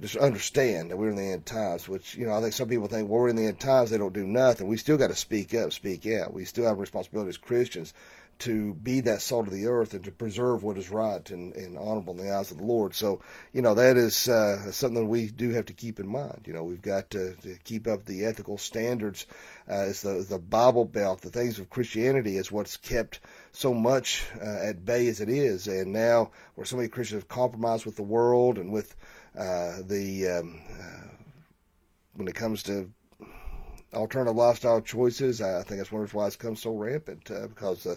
just 0.00 0.16
understand 0.16 0.90
that 0.90 0.96
we're 0.96 1.10
in 1.10 1.16
the 1.16 1.32
end 1.32 1.46
times. 1.46 1.88
Which 1.88 2.14
you 2.14 2.26
know, 2.26 2.32
I 2.32 2.40
think 2.40 2.54
some 2.54 2.68
people 2.68 2.88
think 2.88 3.08
well, 3.08 3.20
we're 3.20 3.28
in 3.28 3.36
the 3.36 3.46
end 3.46 3.60
times. 3.60 3.90
They 3.90 3.98
don't 3.98 4.14
do 4.14 4.26
nothing. 4.26 4.66
We 4.68 4.78
still 4.78 4.96
got 4.96 5.08
to 5.08 5.14
speak 5.14 5.54
up, 5.54 5.72
speak 5.72 6.06
out. 6.06 6.32
We 6.32 6.46
still 6.46 6.64
have 6.64 6.78
responsibility 6.78 7.28
as 7.28 7.36
Christians 7.36 7.94
to 8.38 8.74
be 8.74 9.00
that 9.00 9.22
salt 9.22 9.46
of 9.46 9.52
the 9.52 9.66
earth 9.66 9.94
and 9.94 10.04
to 10.04 10.10
preserve 10.10 10.62
what 10.62 10.78
is 10.78 10.90
right 10.90 11.30
and, 11.30 11.54
and 11.54 11.78
honorable 11.78 12.18
in 12.18 12.24
the 12.24 12.34
eyes 12.34 12.50
of 12.50 12.58
the 12.58 12.64
Lord. 12.64 12.94
So, 12.94 13.22
you 13.52 13.62
know, 13.62 13.74
that 13.74 13.96
is 13.96 14.28
uh, 14.28 14.70
something 14.72 15.08
we 15.08 15.28
do 15.28 15.50
have 15.50 15.66
to 15.66 15.72
keep 15.72 15.98
in 16.00 16.06
mind. 16.06 16.42
You 16.46 16.52
know, 16.52 16.64
we've 16.64 16.82
got 16.82 17.10
to, 17.10 17.34
to 17.34 17.56
keep 17.64 17.86
up 17.86 18.04
the 18.04 18.24
ethical 18.24 18.58
standards 18.58 19.26
uh, 19.68 19.72
as 19.72 20.02
the, 20.02 20.26
the 20.28 20.38
Bible 20.38 20.84
Belt, 20.84 21.22
the 21.22 21.30
things 21.30 21.58
of 21.58 21.70
Christianity 21.70 22.36
is 22.36 22.52
what's 22.52 22.76
kept 22.76 23.20
so 23.52 23.72
much 23.72 24.24
uh, 24.40 24.58
at 24.62 24.84
bay 24.84 25.08
as 25.08 25.20
it 25.20 25.28
is. 25.28 25.66
And 25.66 25.92
now 25.92 26.30
where 26.54 26.66
so 26.66 26.76
many 26.76 26.88
Christians 26.88 27.22
have 27.22 27.28
compromised 27.28 27.86
with 27.86 27.96
the 27.96 28.02
world 28.02 28.58
and 28.58 28.72
with 28.72 28.94
uh, 29.38 29.78
the, 29.86 30.28
um, 30.28 30.60
uh, 30.78 31.08
when 32.14 32.28
it 32.28 32.34
comes 32.34 32.62
to 32.64 32.90
alternative 33.96 34.36
lifestyle 34.36 34.80
choices. 34.80 35.40
I 35.40 35.62
think 35.62 35.78
that's 35.78 35.92
one 35.92 36.02
of 36.02 36.14
why 36.14 36.26
it's 36.26 36.36
come 36.36 36.56
so 36.56 36.74
rampant 36.74 37.30
uh, 37.30 37.48
because 37.48 37.86
uh, 37.86 37.96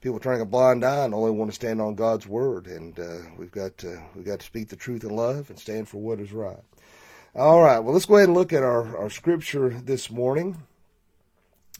people 0.00 0.18
turning 0.18 0.40
a 0.40 0.46
blind 0.46 0.84
eye 0.84 1.04
and 1.04 1.14
only 1.14 1.30
want 1.30 1.50
to 1.50 1.54
stand 1.54 1.80
on 1.80 1.94
God's 1.94 2.26
word, 2.26 2.66
and 2.66 2.98
uh, 2.98 3.18
we've 3.38 3.52
got 3.52 3.78
to, 3.78 4.02
we've 4.14 4.26
got 4.26 4.40
to 4.40 4.46
speak 4.46 4.68
the 4.68 4.76
truth 4.76 5.04
in 5.04 5.10
love 5.10 5.50
and 5.50 5.58
stand 5.58 5.88
for 5.88 5.98
what 5.98 6.20
is 6.20 6.32
right. 6.32 6.62
All 7.34 7.60
right, 7.60 7.78
well, 7.78 7.92
let's 7.92 8.06
go 8.06 8.16
ahead 8.16 8.28
and 8.28 8.36
look 8.36 8.52
at 8.52 8.62
our, 8.62 8.96
our 8.96 9.10
scripture 9.10 9.70
this 9.70 10.10
morning. 10.10 10.56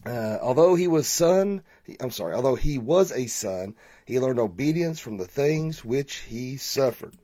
Uh, 0.05 0.37
although 0.41 0.75
he 0.75 0.87
was 0.87 1.07
son, 1.07 1.63
I'm 1.99 2.11
sorry, 2.11 2.35
although 2.35 2.55
he 2.55 2.77
was 2.77 3.11
a 3.11 3.27
son, 3.27 3.73
he 4.05 4.19
learned 4.19 4.39
obedience 4.39 4.99
from 4.99 5.17
the 5.17 5.25
things 5.25 5.83
which 5.83 6.17
he 6.17 6.57
suffered. 6.57 7.15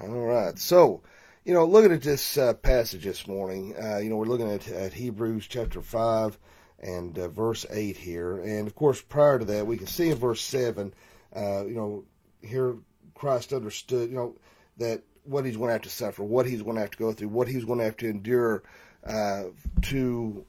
All 0.00 0.08
right, 0.08 0.58
so 0.58 1.02
you 1.44 1.52
know, 1.52 1.66
looking 1.66 1.92
at 1.92 2.00
this 2.00 2.38
uh, 2.38 2.54
passage 2.54 3.04
this 3.04 3.26
morning, 3.26 3.74
uh, 3.80 3.98
you 3.98 4.08
know, 4.08 4.16
we're 4.16 4.24
looking 4.24 4.50
at, 4.50 4.66
at 4.68 4.94
Hebrews 4.94 5.46
chapter 5.46 5.82
5 5.82 6.38
and 6.80 7.18
uh, 7.18 7.28
verse 7.28 7.66
8 7.70 7.96
here. 7.98 8.38
And 8.38 8.66
of 8.66 8.74
course, 8.74 9.02
prior 9.02 9.38
to 9.38 9.44
that, 9.44 9.66
we 9.66 9.76
can 9.76 9.86
see 9.86 10.08
in 10.08 10.16
verse 10.16 10.40
7, 10.40 10.94
uh, 11.36 11.66
you 11.66 11.74
know, 11.74 12.04
here 12.40 12.76
Christ 13.14 13.52
understood, 13.52 14.08
you 14.08 14.16
know, 14.16 14.36
that 14.78 15.02
what 15.24 15.44
he's 15.44 15.56
going 15.56 15.68
to 15.68 15.74
have 15.74 15.82
to 15.82 15.90
suffer, 15.90 16.22
what 16.22 16.46
he's 16.46 16.62
going 16.62 16.76
to 16.76 16.80
have 16.80 16.92
to 16.92 16.98
go 16.98 17.12
through, 17.12 17.28
what 17.28 17.48
he's 17.48 17.64
going 17.64 17.78
to 17.78 17.84
have 17.84 17.96
to 17.98 18.08
endure 18.08 18.62
uh, 19.06 19.44
to 19.82 20.44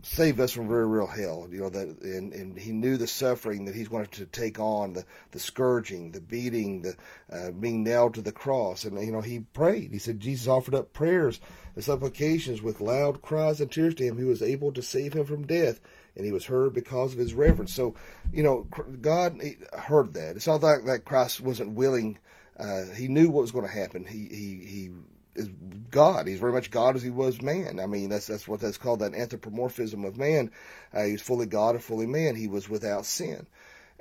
uh, 0.00 0.04
save 0.06 0.40
us 0.40 0.52
from 0.52 0.68
very 0.68 0.86
real 0.86 1.06
hell. 1.06 1.48
You 1.50 1.60
know 1.60 1.68
that, 1.70 2.00
and, 2.02 2.32
and 2.32 2.58
he 2.58 2.72
knew 2.72 2.96
the 2.96 3.06
suffering 3.06 3.64
that 3.64 3.74
he's 3.74 3.88
going 3.88 4.06
to 4.06 4.26
take 4.26 4.58
on, 4.58 4.92
the 4.92 5.04
the 5.32 5.38
scourging, 5.38 6.12
the 6.12 6.20
beating, 6.20 6.82
the 6.82 6.96
uh, 7.32 7.50
being 7.50 7.84
nailed 7.84 8.14
to 8.14 8.22
the 8.22 8.32
cross. 8.32 8.84
And 8.84 9.00
you 9.04 9.12
know 9.12 9.20
he 9.20 9.40
prayed. 9.40 9.92
He 9.92 9.98
said 9.98 10.20
Jesus 10.20 10.48
offered 10.48 10.74
up 10.74 10.92
prayers 10.92 11.40
and 11.74 11.84
supplications 11.84 12.62
with 12.62 12.80
loud 12.80 13.22
cries 13.22 13.60
and 13.60 13.70
tears 13.70 13.94
to 13.96 14.04
him, 14.04 14.16
who 14.18 14.26
was 14.26 14.42
able 14.42 14.72
to 14.72 14.82
save 14.82 15.12
him 15.12 15.26
from 15.26 15.46
death. 15.46 15.80
And 16.16 16.24
he 16.26 16.32
was 16.32 16.46
heard 16.46 16.74
because 16.74 17.12
of 17.12 17.20
his 17.20 17.32
reverence. 17.32 17.72
So, 17.72 17.94
you 18.32 18.42
know, 18.42 18.66
God 19.00 19.40
heard 19.72 20.14
that. 20.14 20.34
It's 20.34 20.48
not 20.48 20.62
like 20.64 20.84
that 20.86 21.04
Christ 21.04 21.40
wasn't 21.40 21.76
willing. 21.76 22.18
Uh, 22.58 22.86
he 22.96 23.06
knew 23.06 23.30
what 23.30 23.42
was 23.42 23.52
going 23.52 23.66
to 23.66 23.72
happen. 23.72 24.04
He 24.04 24.26
he 24.26 24.66
he 24.66 24.90
is 25.34 25.48
God. 25.90 26.26
He's 26.26 26.40
very 26.40 26.52
much 26.52 26.70
God 26.70 26.96
as 26.96 27.02
he 27.02 27.10
was 27.10 27.40
man. 27.40 27.80
I 27.80 27.86
mean, 27.86 28.08
that's 28.08 28.26
that's 28.26 28.48
what 28.48 28.60
that's 28.60 28.78
called 28.78 29.00
that 29.00 29.14
anthropomorphism 29.14 30.04
of 30.04 30.16
man. 30.16 30.50
Uh, 30.92 31.04
he's 31.04 31.22
fully 31.22 31.46
God 31.46 31.74
and 31.74 31.84
fully 31.84 32.06
man. 32.06 32.34
He 32.34 32.48
was 32.48 32.68
without 32.68 33.06
sin, 33.06 33.46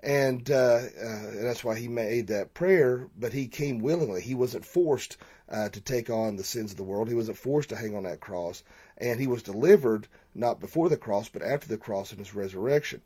and, 0.03 0.49
uh, 0.51 0.79
uh, 1.01 1.31
that's 1.41 1.63
why 1.63 1.77
he 1.77 1.87
made 1.87 2.27
that 2.27 2.53
prayer. 2.53 3.07
But 3.17 3.33
he 3.33 3.47
came 3.47 3.79
willingly. 3.79 4.21
He 4.21 4.35
wasn't 4.35 4.65
forced 4.65 5.17
uh, 5.49 5.69
to 5.69 5.81
take 5.81 6.09
on 6.09 6.35
the 6.35 6.43
sins 6.43 6.71
of 6.71 6.77
the 6.77 6.83
world. 6.83 7.09
He 7.09 7.15
wasn't 7.15 7.37
forced 7.37 7.69
to 7.69 7.75
hang 7.75 7.95
on 7.95 8.03
that 8.03 8.19
cross, 8.19 8.63
and 8.97 9.19
he 9.19 9.27
was 9.27 9.43
delivered 9.43 10.07
not 10.35 10.59
before 10.59 10.89
the 10.89 10.97
cross, 10.97 11.29
but 11.29 11.41
after 11.41 11.67
the 11.67 11.77
cross 11.77 12.11
and 12.11 12.19
his 12.19 12.35
resurrection. 12.35 13.01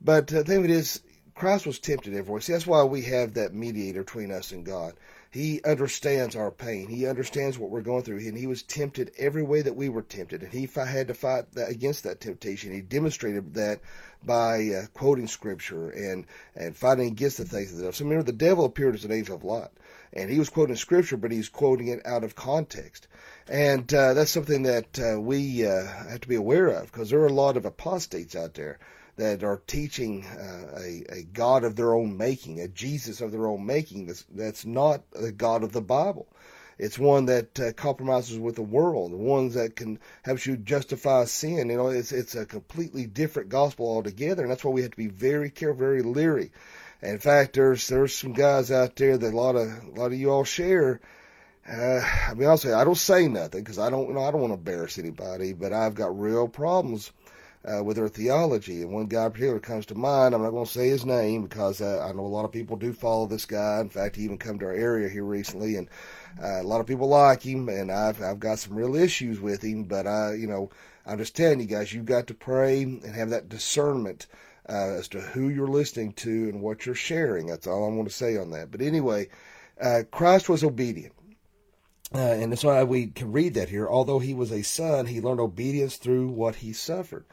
But 0.00 0.32
uh, 0.32 0.38
the 0.38 0.44
thing 0.44 0.58
of 0.58 0.64
it 0.64 0.70
is, 0.70 1.00
Christ 1.34 1.66
was 1.66 1.78
tempted 1.78 2.14
everywhere. 2.14 2.40
See, 2.40 2.52
that's 2.52 2.66
why 2.66 2.84
we 2.84 3.02
have 3.02 3.34
that 3.34 3.54
mediator 3.54 4.04
between 4.04 4.30
us 4.30 4.52
and 4.52 4.64
God. 4.64 4.94
He 5.34 5.60
understands 5.64 6.36
our 6.36 6.52
pain. 6.52 6.86
He 6.86 7.08
understands 7.08 7.58
what 7.58 7.70
we're 7.70 7.80
going 7.80 8.04
through. 8.04 8.18
And 8.18 8.38
he 8.38 8.46
was 8.46 8.62
tempted 8.62 9.10
every 9.18 9.42
way 9.42 9.62
that 9.62 9.74
we 9.74 9.88
were 9.88 10.02
tempted. 10.02 10.44
And 10.44 10.52
he 10.52 10.68
had 10.72 11.08
to 11.08 11.14
fight 11.14 11.46
against 11.56 12.04
that 12.04 12.20
temptation. 12.20 12.72
He 12.72 12.80
demonstrated 12.80 13.54
that 13.54 13.80
by 14.22 14.68
uh, 14.68 14.86
quoting 14.94 15.26
scripture 15.26 15.90
and, 15.90 16.26
and 16.54 16.76
fighting 16.76 17.08
against 17.08 17.38
the 17.38 17.44
things 17.44 17.72
of 17.72 17.78
the 17.78 17.82
devil. 17.82 17.92
So 17.94 18.04
remember, 18.04 18.22
the 18.22 18.32
devil 18.32 18.64
appeared 18.64 18.94
as 18.94 19.04
an 19.04 19.10
angel 19.10 19.34
of 19.34 19.42
light. 19.42 19.72
And 20.12 20.30
he 20.30 20.38
was 20.38 20.50
quoting 20.50 20.76
scripture, 20.76 21.16
but 21.16 21.32
he's 21.32 21.48
quoting 21.48 21.88
it 21.88 22.06
out 22.06 22.22
of 22.22 22.36
context. 22.36 23.08
And 23.48 23.92
uh, 23.92 24.14
that's 24.14 24.30
something 24.30 24.62
that 24.62 25.00
uh, 25.00 25.20
we 25.20 25.66
uh, 25.66 25.84
have 26.10 26.20
to 26.20 26.28
be 26.28 26.36
aware 26.36 26.68
of 26.68 26.92
because 26.92 27.10
there 27.10 27.18
are 27.22 27.26
a 27.26 27.32
lot 27.32 27.56
of 27.56 27.64
apostates 27.64 28.36
out 28.36 28.54
there 28.54 28.78
that 29.16 29.44
are 29.44 29.62
teaching 29.66 30.24
uh, 30.24 30.78
a, 30.78 31.04
a 31.08 31.22
God 31.32 31.64
of 31.64 31.76
their 31.76 31.94
own 31.94 32.16
making, 32.16 32.60
a 32.60 32.68
Jesus 32.68 33.20
of 33.20 33.32
their 33.32 33.46
own 33.46 33.64
making. 33.64 34.06
That's, 34.06 34.24
that's 34.30 34.66
not 34.66 35.02
the 35.12 35.32
God 35.32 35.62
of 35.62 35.72
the 35.72 35.80
Bible. 35.80 36.26
It's 36.78 36.98
one 36.98 37.26
that 37.26 37.60
uh, 37.60 37.72
compromises 37.72 38.38
with 38.38 38.56
the 38.56 38.62
world, 38.62 39.12
the 39.12 39.16
ones 39.16 39.54
that 39.54 39.76
can 39.76 40.00
help 40.22 40.44
you 40.44 40.56
justify 40.56 41.24
sin. 41.24 41.70
You 41.70 41.76
know, 41.76 41.88
it's 41.88 42.10
it's 42.10 42.34
a 42.34 42.44
completely 42.44 43.06
different 43.06 43.48
gospel 43.48 43.86
altogether, 43.86 44.42
and 44.42 44.50
that's 44.50 44.64
why 44.64 44.72
we 44.72 44.82
have 44.82 44.90
to 44.90 44.96
be 44.96 45.06
very 45.06 45.50
careful, 45.50 45.78
very 45.78 46.02
leery. 46.02 46.50
And 47.00 47.12
in 47.12 47.18
fact, 47.18 47.54
there's 47.54 47.86
there's 47.86 48.14
some 48.14 48.32
guys 48.32 48.72
out 48.72 48.96
there 48.96 49.16
that 49.16 49.32
a 49.32 49.36
lot 49.36 49.54
of 49.54 49.68
a 49.68 50.00
lot 50.00 50.06
of 50.06 50.14
you 50.14 50.30
all 50.30 50.44
share. 50.44 51.00
Uh, 51.66 52.00
I 52.28 52.34
mean, 52.34 52.48
honestly, 52.48 52.72
I 52.72 52.84
don't 52.84 52.96
say 52.96 53.28
nothing 53.28 53.62
because 53.62 53.78
I 53.78 53.88
don't, 53.88 54.08
you 54.08 54.14
know, 54.14 54.24
I 54.24 54.30
don't 54.30 54.40
want 54.40 54.52
to 54.52 54.58
embarrass 54.58 54.98
anybody, 54.98 55.54
but 55.54 55.72
I've 55.72 55.94
got 55.94 56.18
real 56.18 56.46
problems 56.46 57.10
uh, 57.64 57.82
with 57.82 57.96
their 57.96 58.08
theology. 58.08 58.82
And 58.82 58.92
one 58.92 59.06
guy 59.06 59.26
in 59.26 59.32
particular 59.32 59.60
comes 59.60 59.86
to 59.86 59.94
mind. 59.94 60.34
I'm 60.34 60.42
not 60.42 60.50
going 60.50 60.66
to 60.66 60.70
say 60.70 60.88
his 60.88 61.06
name 61.06 61.42
because 61.42 61.80
uh, 61.80 62.06
I 62.06 62.12
know 62.12 62.26
a 62.26 62.28
lot 62.28 62.44
of 62.44 62.52
people 62.52 62.76
do 62.76 62.92
follow 62.92 63.26
this 63.26 63.46
guy. 63.46 63.80
In 63.80 63.88
fact, 63.88 64.16
he 64.16 64.22
even 64.22 64.38
come 64.38 64.58
to 64.58 64.66
our 64.66 64.72
area 64.72 65.08
here 65.08 65.24
recently, 65.24 65.76
and 65.76 65.88
uh, 66.42 66.60
a 66.60 66.62
lot 66.62 66.80
of 66.80 66.86
people 66.86 67.08
like 67.08 67.42
him. 67.42 67.68
And 67.68 67.90
I've 67.90 68.22
I've 68.22 68.40
got 68.40 68.58
some 68.58 68.74
real 68.74 68.96
issues 68.96 69.40
with 69.40 69.62
him. 69.62 69.84
But 69.84 70.06
I, 70.06 70.34
you 70.34 70.46
know, 70.46 70.70
I'm 71.06 71.18
just 71.18 71.36
telling 71.36 71.60
you 71.60 71.66
guys, 71.66 71.92
you've 71.92 72.04
got 72.04 72.26
to 72.28 72.34
pray 72.34 72.82
and 72.82 73.04
have 73.14 73.30
that 73.30 73.48
discernment. 73.48 74.26
Uh, 74.66 74.96
as 74.96 75.08
to 75.08 75.20
who 75.20 75.50
you're 75.50 75.68
listening 75.68 76.10
to 76.14 76.30
and 76.30 76.62
what 76.62 76.86
you're 76.86 76.94
sharing. 76.94 77.46
That's 77.46 77.66
all 77.66 77.84
I 77.84 77.94
want 77.94 78.08
to 78.08 78.14
say 78.14 78.38
on 78.38 78.52
that. 78.52 78.70
But 78.70 78.80
anyway, 78.80 79.28
uh, 79.78 80.04
Christ 80.10 80.48
was 80.48 80.64
obedient. 80.64 81.12
Uh, 82.14 82.18
and 82.18 82.52
that's 82.52 82.64
why 82.64 82.82
we 82.84 83.08
can 83.08 83.32
read 83.32 83.54
that 83.54 83.68
here. 83.68 83.88
Although 83.88 84.20
he 84.20 84.34
was 84.34 84.52
a 84.52 84.62
son, 84.62 85.06
he 85.06 85.20
learned 85.20 85.40
obedience 85.40 85.96
through 85.96 86.28
what 86.28 86.54
he 86.54 86.72
suffered. 86.72 87.24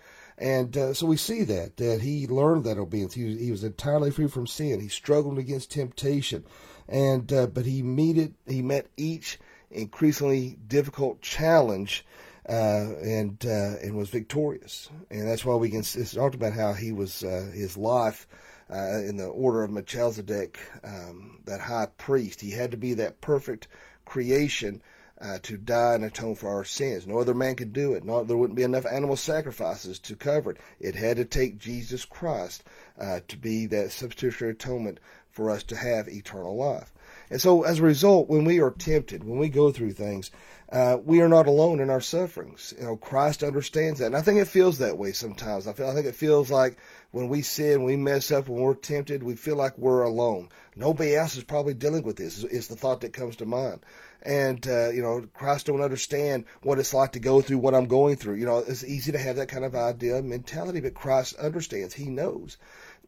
And 0.42 0.76
uh, 0.76 0.94
so 0.96 1.06
we 1.06 1.18
see 1.18 1.44
that, 1.44 1.78
that 1.78 2.02
he 2.02 2.26
learned 2.26 2.64
that 2.64 2.80
obedience. 2.80 3.14
He 3.14 3.26
was, 3.26 3.40
he 3.40 3.52
was 3.52 3.64
entirely 3.64 4.10
free 4.10 4.28
from 4.28 4.48
sin. 4.48 4.80
He 4.80 4.88
struggled 4.88 5.38
against 5.38 5.72
temptation. 5.72 6.44
And, 6.90 7.32
uh, 7.32 7.46
but 7.46 7.68
he 7.68 7.84
met 7.84 8.18
it, 8.18 8.34
he 8.48 8.64
met 8.64 8.88
each 8.98 9.40
increasingly 9.70 10.58
difficult 10.68 11.22
challenge, 11.22 12.04
uh, 12.50 12.96
and, 13.04 13.38
uh, 13.46 13.78
and 13.84 13.96
was 13.96 14.10
victorious. 14.10 14.90
And 15.12 15.28
that's 15.28 15.46
why 15.46 15.56
we 15.56 15.70
can, 15.70 15.84
talked 15.84 16.36
about 16.36 16.54
how 16.54 16.74
he 16.74 16.92
was, 16.92 17.24
uh, 17.24 17.52
his 17.54 17.78
life, 17.78 18.28
uh, 18.68 18.98
in 18.98 19.18
the 19.18 19.28
order 19.28 19.64
of 19.64 19.70
Melchizedek, 19.70 20.60
um, 20.84 21.42
that 21.46 21.60
high 21.60 21.88
priest. 21.98 22.42
He 22.42 22.50
had 22.50 22.72
to 22.72 22.78
be 22.78 22.96
that 22.96 23.22
perfect 23.22 23.68
creation 24.06 24.82
uh, 25.22 25.38
to 25.44 25.58
die 25.58 25.94
and 25.94 26.04
atone 26.04 26.36
for 26.36 26.50
our 26.50 26.64
sins. 26.64 27.06
No 27.06 27.20
other 27.20 27.34
man 27.34 27.56
could 27.56 27.74
do 27.74 27.94
it. 27.94 28.04
No, 28.04 28.24
there 28.24 28.38
wouldn't 28.38 28.58
be 28.58 28.64
enough 28.64 28.86
animal 28.86 29.16
sacrifices 29.16 30.00
to 30.00 30.16
cover 30.16 30.52
it. 30.52 30.58
It 30.80 30.96
had 30.96 31.18
to 31.18 31.26
take 31.26 31.60
Jesus 31.60 32.06
Christ 32.06 32.64
uh, 33.00 33.20
to 33.28 33.38
be 33.38 33.68
that 33.68 33.92
substitutionary 33.92 34.54
atonement 34.54 35.00
for 35.30 35.52
us 35.52 35.64
to 35.64 35.76
have 35.76 36.08
eternal 36.08 36.56
life. 36.56 36.92
And 37.30 37.40
so, 37.40 37.64
as 37.64 37.80
a 37.80 37.84
result, 37.84 38.30
when 38.30 38.46
we 38.46 38.60
are 38.60 38.72
tempted, 38.72 39.24
when 39.24 39.40
we 39.40 39.50
go 39.50 39.72
through 39.72 39.94
things, 39.94 40.32
uh, 40.72 40.98
we 41.04 41.22
are 41.22 41.30
not 41.30 41.48
alone 41.48 41.80
in 41.80 41.90
our 41.90 42.02
sufferings. 42.02 42.74
You 42.78 42.86
know, 42.86 42.98
Christ 42.98 43.44
understands 43.44 44.00
that, 44.00 44.08
and 44.08 44.18
I 44.18 44.22
think 44.22 44.40
it 44.40 44.48
feels 44.48 44.80
that 44.80 44.98
way 44.98 45.12
sometimes. 45.12 45.68
I 45.68 45.74
feel, 45.74 45.88
I 45.88 45.94
think 45.94 46.08
it 46.08 46.16
feels 46.16 46.50
like 46.50 46.78
when 47.12 47.28
we 47.28 47.42
sin, 47.42 47.84
we 47.84 47.96
mess 47.96 48.32
up, 48.32 48.48
when 48.48 48.62
we're 48.62 48.74
tempted, 48.74 49.24
we 49.24 49.36
feel 49.36 49.56
like 49.56 49.78
we're 49.78 50.04
alone. 50.04 50.50
Nobody 50.76 51.16
else 51.16 51.36
is 51.36 51.44
probably 51.44 51.74
dealing 51.74 52.04
with 52.04 52.16
this. 52.16 52.44
Is 52.44 52.68
the 52.68 52.76
thought 52.76 53.02
that 53.02 53.14
comes 53.14 53.38
to 53.38 53.46
mind 53.46 53.82
and 54.22 54.66
uh, 54.68 54.90
you 54.90 55.02
know 55.02 55.28
Christ 55.34 55.68
don't 55.68 55.82
understand 55.82 56.46
what 56.62 56.80
it's 56.80 56.94
like 56.94 57.14
to 57.14 57.20
go 57.20 57.42
through 57.42 57.60
what 57.60 57.76
I'm 57.76 57.88
going 57.88 58.16
through. 58.16 58.36
You 58.36 58.46
know, 58.46 58.60
it's 58.60 58.84
easy 58.84 59.12
to 59.12 59.18
have 59.18 59.38
that 59.38 59.50
kind 59.50 59.66
of 59.66 59.76
idea 59.76 60.22
mentality, 60.22 60.80
but 60.80 60.94
Christ 60.94 61.36
understands. 61.36 61.94
He 61.94 62.06
knows, 62.06 62.58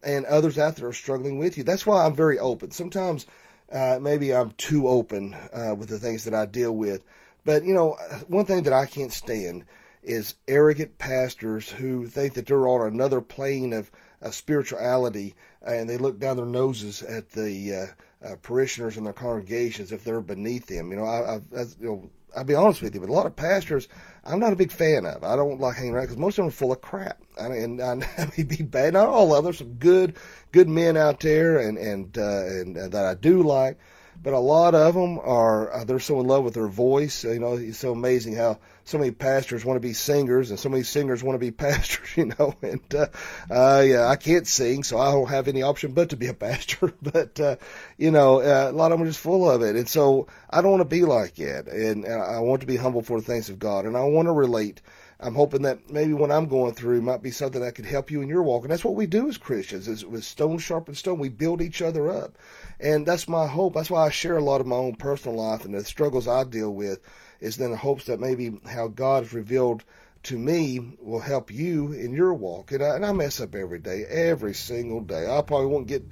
and 0.02 0.26
others 0.26 0.58
out 0.58 0.76
there 0.76 0.88
are 0.88 0.92
struggling 0.92 1.38
with 1.38 1.56
you. 1.56 1.64
That's 1.64 1.86
why 1.86 2.04
I'm 2.04 2.14
very 2.14 2.38
open. 2.38 2.70
Sometimes 2.70 3.26
uh, 3.72 3.98
maybe 4.00 4.34
I'm 4.34 4.52
too 4.52 4.88
open 4.88 5.34
uh, 5.34 5.74
with 5.76 5.88
the 5.88 5.98
things 5.98 6.24
that 6.24 6.34
I 6.34 6.46
deal 6.46 6.72
with, 6.72 7.02
but 7.44 7.64
you 7.64 7.74
know, 7.74 7.96
one 8.28 8.46
thing 8.46 8.64
that 8.64 8.72
I 8.72 8.86
can't 8.86 9.12
stand 9.12 9.64
is 10.02 10.34
arrogant 10.46 10.98
pastors 10.98 11.68
who 11.68 12.06
think 12.06 12.34
that 12.34 12.46
they're 12.46 12.68
on 12.68 12.86
another 12.92 13.20
plane 13.20 13.72
of, 13.72 13.90
of 14.20 14.34
spirituality 14.34 15.34
and 15.62 15.88
they 15.88 15.96
look 15.96 16.18
down 16.18 16.36
their 16.36 16.46
noses 16.46 17.02
at 17.02 17.30
the 17.30 17.74
uh, 17.74 17.86
uh, 18.24 18.36
parishioners 18.42 18.96
in 18.96 19.04
their 19.04 19.12
congregations 19.12 19.92
if 19.92 20.04
they're 20.04 20.20
beneath 20.20 20.66
them. 20.66 20.90
You 20.90 20.96
know, 20.96 21.04
I, 21.04 21.34
I, 21.34 21.40
I 21.56 21.62
you 21.80 21.86
know, 21.86 22.10
I'll 22.36 22.44
be 22.44 22.54
honest 22.54 22.82
with 22.82 22.94
you, 22.94 23.00
but 23.00 23.10
a 23.10 23.12
lot 23.12 23.26
of 23.26 23.36
pastors, 23.36 23.88
I'm 24.24 24.40
not 24.40 24.52
a 24.52 24.56
big 24.56 24.72
fan 24.72 25.06
of. 25.06 25.22
I 25.22 25.36
don't 25.36 25.60
like 25.60 25.76
hanging 25.76 25.94
around 25.94 26.04
because 26.04 26.16
most 26.16 26.38
of 26.38 26.44
them 26.44 26.48
are 26.48 26.52
full 26.52 26.72
of 26.72 26.80
crap. 26.80 27.20
I 27.40 27.48
mean, 27.48 27.80
I, 27.80 27.92
I 28.18 28.30
may 28.36 28.44
be 28.44 28.62
bad. 28.62 28.94
Not 28.94 29.08
all 29.08 29.32
of 29.32 29.36
them. 29.36 29.44
There's 29.44 29.58
some 29.58 29.74
good, 29.74 30.16
good 30.52 30.68
men 30.68 30.96
out 30.96 31.20
there, 31.20 31.58
and 31.58 31.78
and 31.78 32.16
uh, 32.18 32.46
and 32.46 32.76
uh, 32.76 32.88
that 32.88 33.04
I 33.04 33.14
do 33.14 33.42
like 33.42 33.78
but 34.22 34.32
a 34.32 34.38
lot 34.38 34.74
of 34.74 34.94
them 34.94 35.18
are 35.18 35.72
uh, 35.72 35.84
they're 35.84 35.98
so 35.98 36.20
in 36.20 36.26
love 36.26 36.44
with 36.44 36.54
their 36.54 36.68
voice. 36.68 37.24
You 37.24 37.38
know, 37.38 37.54
it's 37.54 37.78
so 37.78 37.92
amazing 37.92 38.34
how 38.36 38.58
so 38.84 38.98
many 38.98 39.10
pastors 39.10 39.64
want 39.64 39.76
to 39.76 39.86
be 39.86 39.92
singers 39.92 40.50
and 40.50 40.58
so 40.58 40.68
many 40.68 40.82
singers 40.82 41.22
want 41.22 41.34
to 41.34 41.38
be 41.38 41.50
pastors. 41.64 42.16
You 42.16 42.26
know, 42.26 42.54
and 42.62 42.94
uh, 42.94 43.06
uh, 43.50 43.82
yeah, 43.86 44.06
I 44.06 44.16
can't 44.16 44.46
sing, 44.46 44.84
so 44.84 44.98
I 44.98 45.12
don't 45.12 45.28
have 45.28 45.48
any 45.48 45.62
option 45.62 45.92
but 45.92 46.10
to 46.10 46.16
be 46.16 46.28
a 46.28 46.34
pastor. 46.34 46.92
but 47.02 47.38
uh, 47.40 47.56
you 47.98 48.10
know, 48.10 48.40
uh, 48.40 48.70
a 48.70 48.72
lot 48.72 48.92
of 48.92 48.98
them 48.98 49.06
are 49.06 49.10
just 49.10 49.20
full 49.20 49.50
of 49.50 49.62
it, 49.62 49.76
and 49.76 49.88
so 49.88 50.28
I 50.50 50.62
don't 50.62 50.70
want 50.70 50.82
to 50.82 50.96
be 50.96 51.04
like 51.04 51.36
that, 51.36 51.68
and, 51.68 52.04
and 52.04 52.22
I 52.22 52.40
want 52.40 52.60
to 52.60 52.66
be 52.66 52.76
humble 52.76 53.02
for 53.02 53.20
the 53.20 53.26
things 53.26 53.48
of 53.48 53.58
God, 53.58 53.84
and 53.84 53.96
I 53.96 54.04
want 54.04 54.26
to 54.26 54.32
relate. 54.32 54.80
I'm 55.20 55.34
hoping 55.34 55.62
that 55.62 55.90
maybe 55.90 56.12
what 56.12 56.30
I'm 56.30 56.46
going 56.46 56.74
through 56.74 57.00
might 57.00 57.22
be 57.22 57.30
something 57.30 57.60
that 57.60 57.76
could 57.76 57.86
help 57.86 58.10
you 58.10 58.20
in 58.20 58.28
your 58.28 58.42
walk. 58.42 58.62
And 58.62 58.70
that's 58.70 58.84
what 58.84 58.96
we 58.96 59.06
do 59.06 59.28
as 59.28 59.38
Christians 59.38 59.88
is 59.88 60.04
with 60.04 60.24
stone 60.24 60.58
sharpened 60.58 60.98
stone. 60.98 61.18
We 61.18 61.28
build 61.28 61.62
each 61.62 61.80
other 61.80 62.10
up. 62.10 62.36
And 62.80 63.06
that's 63.06 63.28
my 63.28 63.46
hope. 63.46 63.74
That's 63.74 63.90
why 63.90 64.06
I 64.06 64.10
share 64.10 64.36
a 64.36 64.44
lot 64.44 64.60
of 64.60 64.66
my 64.66 64.76
own 64.76 64.94
personal 64.96 65.38
life 65.38 65.64
and 65.64 65.74
the 65.74 65.84
struggles 65.84 66.28
I 66.28 66.44
deal 66.44 66.74
with 66.74 67.00
is 67.40 67.56
then 67.56 67.70
the 67.70 67.76
hopes 67.76 68.06
that 68.06 68.20
maybe 68.20 68.58
how 68.66 68.88
God 68.88 69.24
has 69.24 69.32
revealed 69.32 69.84
to 70.24 70.38
me 70.38 70.96
will 71.00 71.20
help 71.20 71.50
you 71.50 71.92
in 71.92 72.14
your 72.14 72.32
walk. 72.34 72.72
And 72.72 72.82
I, 72.82 72.96
and 72.96 73.04
I 73.04 73.12
mess 73.12 73.40
up 73.40 73.54
every 73.54 73.78
day, 73.78 74.04
every 74.04 74.54
single 74.54 75.00
day. 75.00 75.26
I 75.30 75.42
probably 75.42 75.66
won't 75.66 75.86
get 75.86 76.04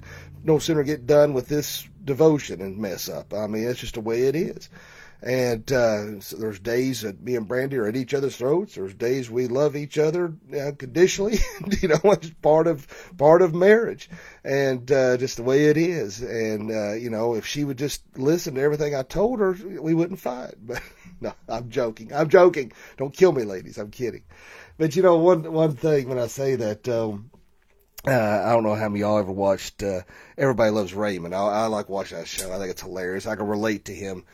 no 0.43 0.59
sooner 0.59 0.83
get 0.83 1.07
done 1.07 1.33
with 1.33 1.47
this 1.47 1.87
devotion 2.03 2.61
and 2.61 2.77
mess 2.77 3.09
up. 3.09 3.33
I 3.33 3.47
mean, 3.47 3.67
it's 3.67 3.79
just 3.79 3.95
the 3.95 4.01
way 4.01 4.23
it 4.23 4.35
is. 4.35 4.69
And 5.23 5.71
uh, 5.71 6.19
so 6.19 6.35
there's 6.35 6.59
days 6.59 7.01
that 7.01 7.23
me 7.23 7.37
and 7.37 7.47
Brandy 7.47 7.77
are 7.77 7.87
at 7.87 7.95
each 7.95 8.13
other's 8.13 8.35
throats. 8.35 8.75
There's 8.75 8.93
days 8.93 9.31
we 9.31 9.47
love 9.47 9.77
each 9.77 9.97
other 9.97 10.33
uh, 10.53 10.71
conditionally. 10.77 11.37
you 11.81 11.87
know, 11.87 11.99
it's 12.03 12.29
part 12.41 12.67
of 12.67 12.85
part 13.17 13.41
of 13.41 13.55
marriage, 13.55 14.09
and 14.43 14.91
uh, 14.91 15.15
just 15.15 15.37
the 15.37 15.43
way 15.43 15.67
it 15.67 15.77
is. 15.77 16.21
And 16.21 16.69
uh, 16.69 16.93
you 16.95 17.09
know, 17.09 17.35
if 17.35 17.45
she 17.45 17.63
would 17.63 17.77
just 17.77 18.03
listen 18.17 18.55
to 18.55 18.61
everything 18.61 18.95
I 18.95 19.03
told 19.03 19.39
her, 19.39 19.53
we 19.53 19.93
wouldn't 19.93 20.19
fight. 20.19 20.55
But 20.65 20.81
no, 21.21 21.33
I'm 21.47 21.69
joking. 21.69 22.13
I'm 22.13 22.27
joking. 22.27 22.73
Don't 22.97 23.15
kill 23.15 23.31
me, 23.31 23.43
ladies. 23.43 23.77
I'm 23.77 23.91
kidding. 23.91 24.23
But 24.77 24.97
you 24.97 25.03
know, 25.03 25.17
one 25.17 25.53
one 25.53 25.77
thing 25.77 26.09
when 26.09 26.19
I 26.19 26.27
say 26.27 26.57
that, 26.57 26.89
um, 26.89 27.31
uh, 28.05 28.11
I 28.11 28.51
don't 28.51 28.63
know 28.63 28.75
how 28.75 28.89
many 28.89 28.99
y'all 28.99 29.19
ever 29.19 29.31
watched 29.31 29.83
uh, 29.83 30.01
Everybody 30.37 30.71
Loves 30.71 30.93
Raymond. 30.93 31.33
I, 31.33 31.39
I 31.39 31.65
like 31.67 31.87
watching 31.87 32.17
that 32.17 32.27
show. 32.27 32.51
I 32.51 32.57
think 32.57 32.71
it's 32.71 32.81
hilarious. 32.81 33.25
I 33.25 33.37
can 33.37 33.47
relate 33.47 33.85
to 33.85 33.93
him 33.93 34.25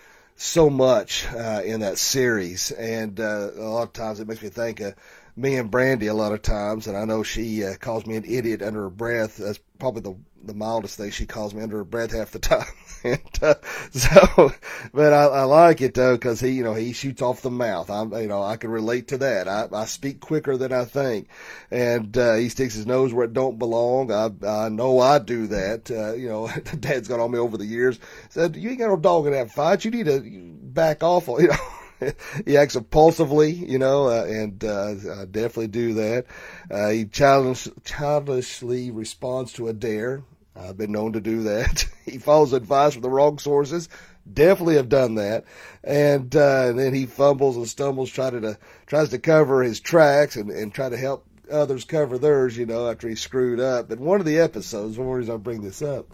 so 0.41 0.69
much 0.69 1.27
uh, 1.33 1.61
in 1.65 1.81
that 1.81 1.97
series, 1.97 2.71
and 2.71 3.19
uh, 3.19 3.51
a 3.57 3.61
lot 3.61 3.83
of 3.83 3.93
times 3.93 4.21
it 4.21 4.27
makes 4.27 4.41
me 4.41 4.47
think 4.47 4.79
of 4.79 4.95
me 5.39 5.55
and 5.55 5.71
Brandy 5.71 6.07
a 6.07 6.13
lot 6.13 6.33
of 6.33 6.41
times, 6.41 6.87
and 6.87 6.97
I 6.97 7.05
know 7.05 7.23
she 7.23 7.63
uh, 7.63 7.75
calls 7.79 8.05
me 8.05 8.15
an 8.17 8.25
idiot 8.25 8.61
under 8.61 8.83
her 8.83 8.89
breath. 8.89 9.37
That's 9.37 9.59
probably 9.79 10.01
the 10.01 10.15
the 10.41 10.53
mildest 10.53 10.97
thing 10.97 11.11
she 11.11 11.25
calls 11.25 11.53
me 11.53 11.61
under 11.61 11.77
her 11.77 11.83
breath 11.83 12.13
half 12.13 12.31
the 12.31 12.39
time. 12.39 12.65
and, 13.03 13.19
uh, 13.41 13.55
so, 13.91 14.53
but 14.93 15.13
I, 15.13 15.25
I 15.25 15.43
like 15.43 15.81
it 15.81 15.93
though 15.93 16.15
because 16.15 16.39
he, 16.39 16.49
you 16.51 16.63
know, 16.63 16.73
he 16.73 16.93
shoots 16.93 17.21
off 17.21 17.41
the 17.41 17.51
mouth. 17.51 17.89
I'm, 17.89 18.13
you 18.13 18.27
know, 18.27 18.41
I 18.41 18.57
can 18.57 18.71
relate 18.71 19.09
to 19.09 19.17
that. 19.19 19.47
I, 19.47 19.67
I 19.71 19.85
speak 19.85 20.19
quicker 20.19 20.57
than 20.57 20.71
I 20.71 20.85
think, 20.85 21.27
and 21.71 22.17
uh, 22.17 22.35
he 22.35 22.49
sticks 22.49 22.73
his 22.73 22.85
nose 22.85 23.13
where 23.13 23.25
it 23.25 23.33
don't 23.33 23.59
belong. 23.59 24.11
I, 24.11 24.29
I 24.45 24.69
know 24.69 24.99
I 24.99 25.19
do 25.19 25.47
that. 25.47 25.91
Uh, 25.91 26.13
you 26.13 26.29
know, 26.29 26.47
Dad's 26.79 27.07
got 27.07 27.19
on 27.19 27.31
me 27.31 27.39
over 27.39 27.57
the 27.57 27.65
years. 27.65 27.99
Said 28.29 28.55
you 28.55 28.69
ain't 28.69 28.79
got 28.79 28.89
no 28.89 28.97
dog 28.97 29.25
in 29.27 29.33
that 29.33 29.51
fight. 29.51 29.85
You 29.85 29.91
need 29.91 30.05
to 30.05 30.21
back 30.21 31.03
off. 31.03 31.27
You 31.27 31.47
know. 31.49 31.55
he 32.45 32.57
acts 32.57 32.75
impulsively, 32.75 33.51
you 33.51 33.79
know, 33.79 34.07
uh, 34.07 34.25
and 34.25 34.63
uh, 34.63 35.21
I 35.21 35.25
definitely 35.25 35.67
do 35.67 35.93
that. 35.95 36.25
Uh, 36.69 36.89
he 36.89 37.05
childish, 37.05 37.67
childishly 37.83 38.91
responds 38.91 39.53
to 39.53 39.67
a 39.67 39.73
dare. 39.73 40.23
I've 40.55 40.77
been 40.77 40.91
known 40.91 41.13
to 41.13 41.21
do 41.21 41.43
that. 41.43 41.85
he 42.05 42.17
follows 42.17 42.53
advice 42.53 42.93
from 42.93 43.01
the 43.01 43.09
wrong 43.09 43.39
sources. 43.39 43.89
Definitely 44.31 44.75
have 44.75 44.89
done 44.89 45.15
that. 45.15 45.45
And, 45.83 46.35
uh, 46.35 46.67
and 46.67 46.79
then 46.79 46.93
he 46.93 47.05
fumbles 47.05 47.57
and 47.57 47.67
stumbles, 47.67 48.11
trying 48.11 48.41
to, 48.41 48.57
tries 48.85 49.09
to 49.09 49.19
cover 49.19 49.63
his 49.63 49.79
tracks 49.79 50.35
and, 50.35 50.49
and 50.51 50.73
try 50.73 50.89
to 50.89 50.97
help 50.97 51.25
others 51.51 51.85
cover 51.85 52.17
theirs, 52.17 52.57
you 52.57 52.65
know, 52.65 52.89
after 52.89 53.07
he 53.07 53.15
screwed 53.15 53.59
up. 53.59 53.89
But 53.89 53.99
one 53.99 54.19
of 54.19 54.25
the 54.25 54.39
episodes, 54.39 54.97
one 54.97 55.07
reason 55.07 55.33
I 55.33 55.37
bring 55.37 55.61
this 55.61 55.81
up, 55.81 56.11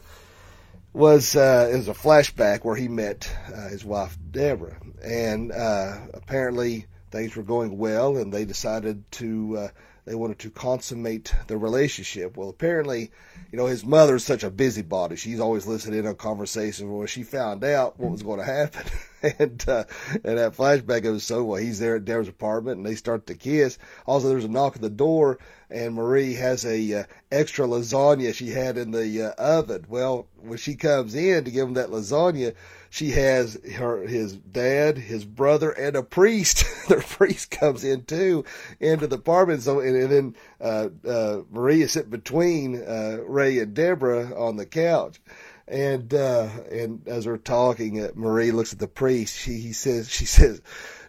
was 0.96 1.36
uh, 1.36 1.70
it 1.72 1.76
was 1.76 1.90
a 1.90 1.94
flashback 1.94 2.64
where 2.64 2.76
he 2.76 2.88
met 2.88 3.30
uh, 3.54 3.68
his 3.68 3.84
wife 3.84 4.18
Debra, 4.32 4.78
and 5.04 5.52
uh, 5.52 5.98
apparently 6.14 6.86
things 7.12 7.36
were 7.36 7.44
going 7.44 7.78
well, 7.78 8.18
and 8.18 8.32
they 8.32 8.46
decided 8.46 9.10
to 9.12 9.58
uh, 9.58 9.68
they 10.06 10.16
wanted 10.16 10.40
to 10.40 10.50
consummate 10.50 11.34
the 11.48 11.58
relationship. 11.58 12.38
Well, 12.38 12.50
apparently, 12.50 13.12
you 13.52 13.58
know, 13.58 13.66
his 13.66 13.84
mother's 13.84 14.24
such 14.24 14.44
a 14.44 14.50
busybody. 14.50 15.18
She's 15.18 15.40
always 15.40 15.68
listening 15.68 16.00
in 16.00 16.08
on 16.08 16.16
conversations. 16.16 16.90
Well, 16.90 17.06
she 17.08 17.24
found 17.24 17.64
out 17.64 18.00
what 18.00 18.12
was 18.12 18.24
going 18.24 18.40
to 18.40 18.46
happen, 18.46 18.86
and 19.40 19.64
uh, 19.68 19.84
and 20.24 20.38
that 20.38 20.56
flashback 20.56 21.10
was 21.10 21.24
so 21.24 21.44
well. 21.44 21.62
He's 21.62 21.80
there 21.80 21.96
at 21.96 22.06
Debra's 22.06 22.28
apartment, 22.28 22.78
and 22.78 22.86
they 22.86 22.96
start 22.96 23.28
to 23.28 23.36
kiss. 23.36 23.78
Also, 24.06 24.30
there's 24.30 24.46
a 24.46 24.50
knock 24.50 24.76
at 24.76 24.82
the 24.82 24.90
door, 24.90 25.40
and 25.70 25.96
Marie 25.96 26.34
has 26.34 26.66
a 26.66 27.02
uh, 27.02 27.04
extra 27.32 27.68
lasagna 27.68 28.34
she 28.34 28.50
had 28.50 28.78
in 28.78 28.92
the 28.92 29.22
uh, 29.22 29.42
oven. 29.42 29.86
Well, 29.88 30.28
when 30.42 30.58
she 30.58 30.76
comes 30.76 31.16
in 31.16 31.44
to 31.44 31.52
give 31.52 31.68
him 31.68 31.74
that 31.76 31.90
lasagna, 31.90 32.54
she 32.90 33.12
has 33.12 33.60
her 33.76 34.08
his 34.08 34.38
dad, 34.38 34.98
his 34.98 35.26
brother, 35.26 35.72
and 35.72 35.96
a 35.96 36.04
priest. 36.04 36.66
the 36.88 36.98
priest 36.98 37.52
comes 37.52 37.84
in 37.84 38.06
too 38.06 38.46
into 38.80 39.08
the 39.08 39.18
apartment. 39.18 39.64
So 39.64 39.80
and, 39.80 39.96
and 39.96 40.12
then 40.12 40.36
uh, 40.62 40.90
uh, 41.08 41.42
Maria 41.52 41.88
sitting 41.88 42.12
between 42.12 42.82
uh, 42.82 43.20
Ray 43.26 43.60
and 43.60 43.74
Debra 43.74 44.34
on 44.40 44.58
the 44.58 44.66
couch. 44.66 45.20
And 45.68 46.14
uh, 46.14 46.48
and 46.72 47.08
as 47.08 47.26
we're 47.26 47.38
talking, 47.38 48.04
uh, 48.04 48.10
Marie 48.14 48.52
looks 48.52 48.74
at 48.74 48.80
the 48.80 48.88
priest. 48.88 49.38
She 49.38 49.60
he 49.60 49.74
says 49.74 50.10
she 50.12 50.26
says, 50.26 50.62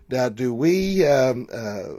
"Now, 0.09 0.29
do 0.29 0.55
we 0.55 1.07
um, 1.07 1.49
uh, 1.53 1.95